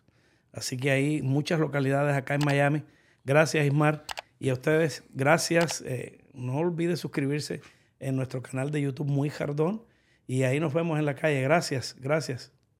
Así 0.52 0.76
que 0.76 0.90
hay 0.90 1.22
muchas 1.22 1.60
localidades 1.60 2.16
acá 2.16 2.34
en 2.34 2.44
Miami. 2.44 2.82
Gracias 3.24 3.64
Ismar. 3.64 4.04
Y 4.40 4.48
a 4.48 4.54
ustedes, 4.54 5.04
gracias. 5.14 5.82
Eh, 5.82 6.24
no 6.34 6.56
olviden 6.56 6.96
suscribirse 6.96 7.60
en 8.00 8.16
nuestro 8.16 8.42
canal 8.42 8.70
de 8.70 8.82
YouTube 8.82 9.08
Muy 9.08 9.30
Jardón. 9.30 9.84
Y 10.26 10.42
ahí 10.42 10.60
nos 10.60 10.74
vemos 10.74 10.98
en 10.98 11.06
la 11.06 11.14
calle. 11.14 11.40
Gracias, 11.42 11.96
gracias. 11.98 12.57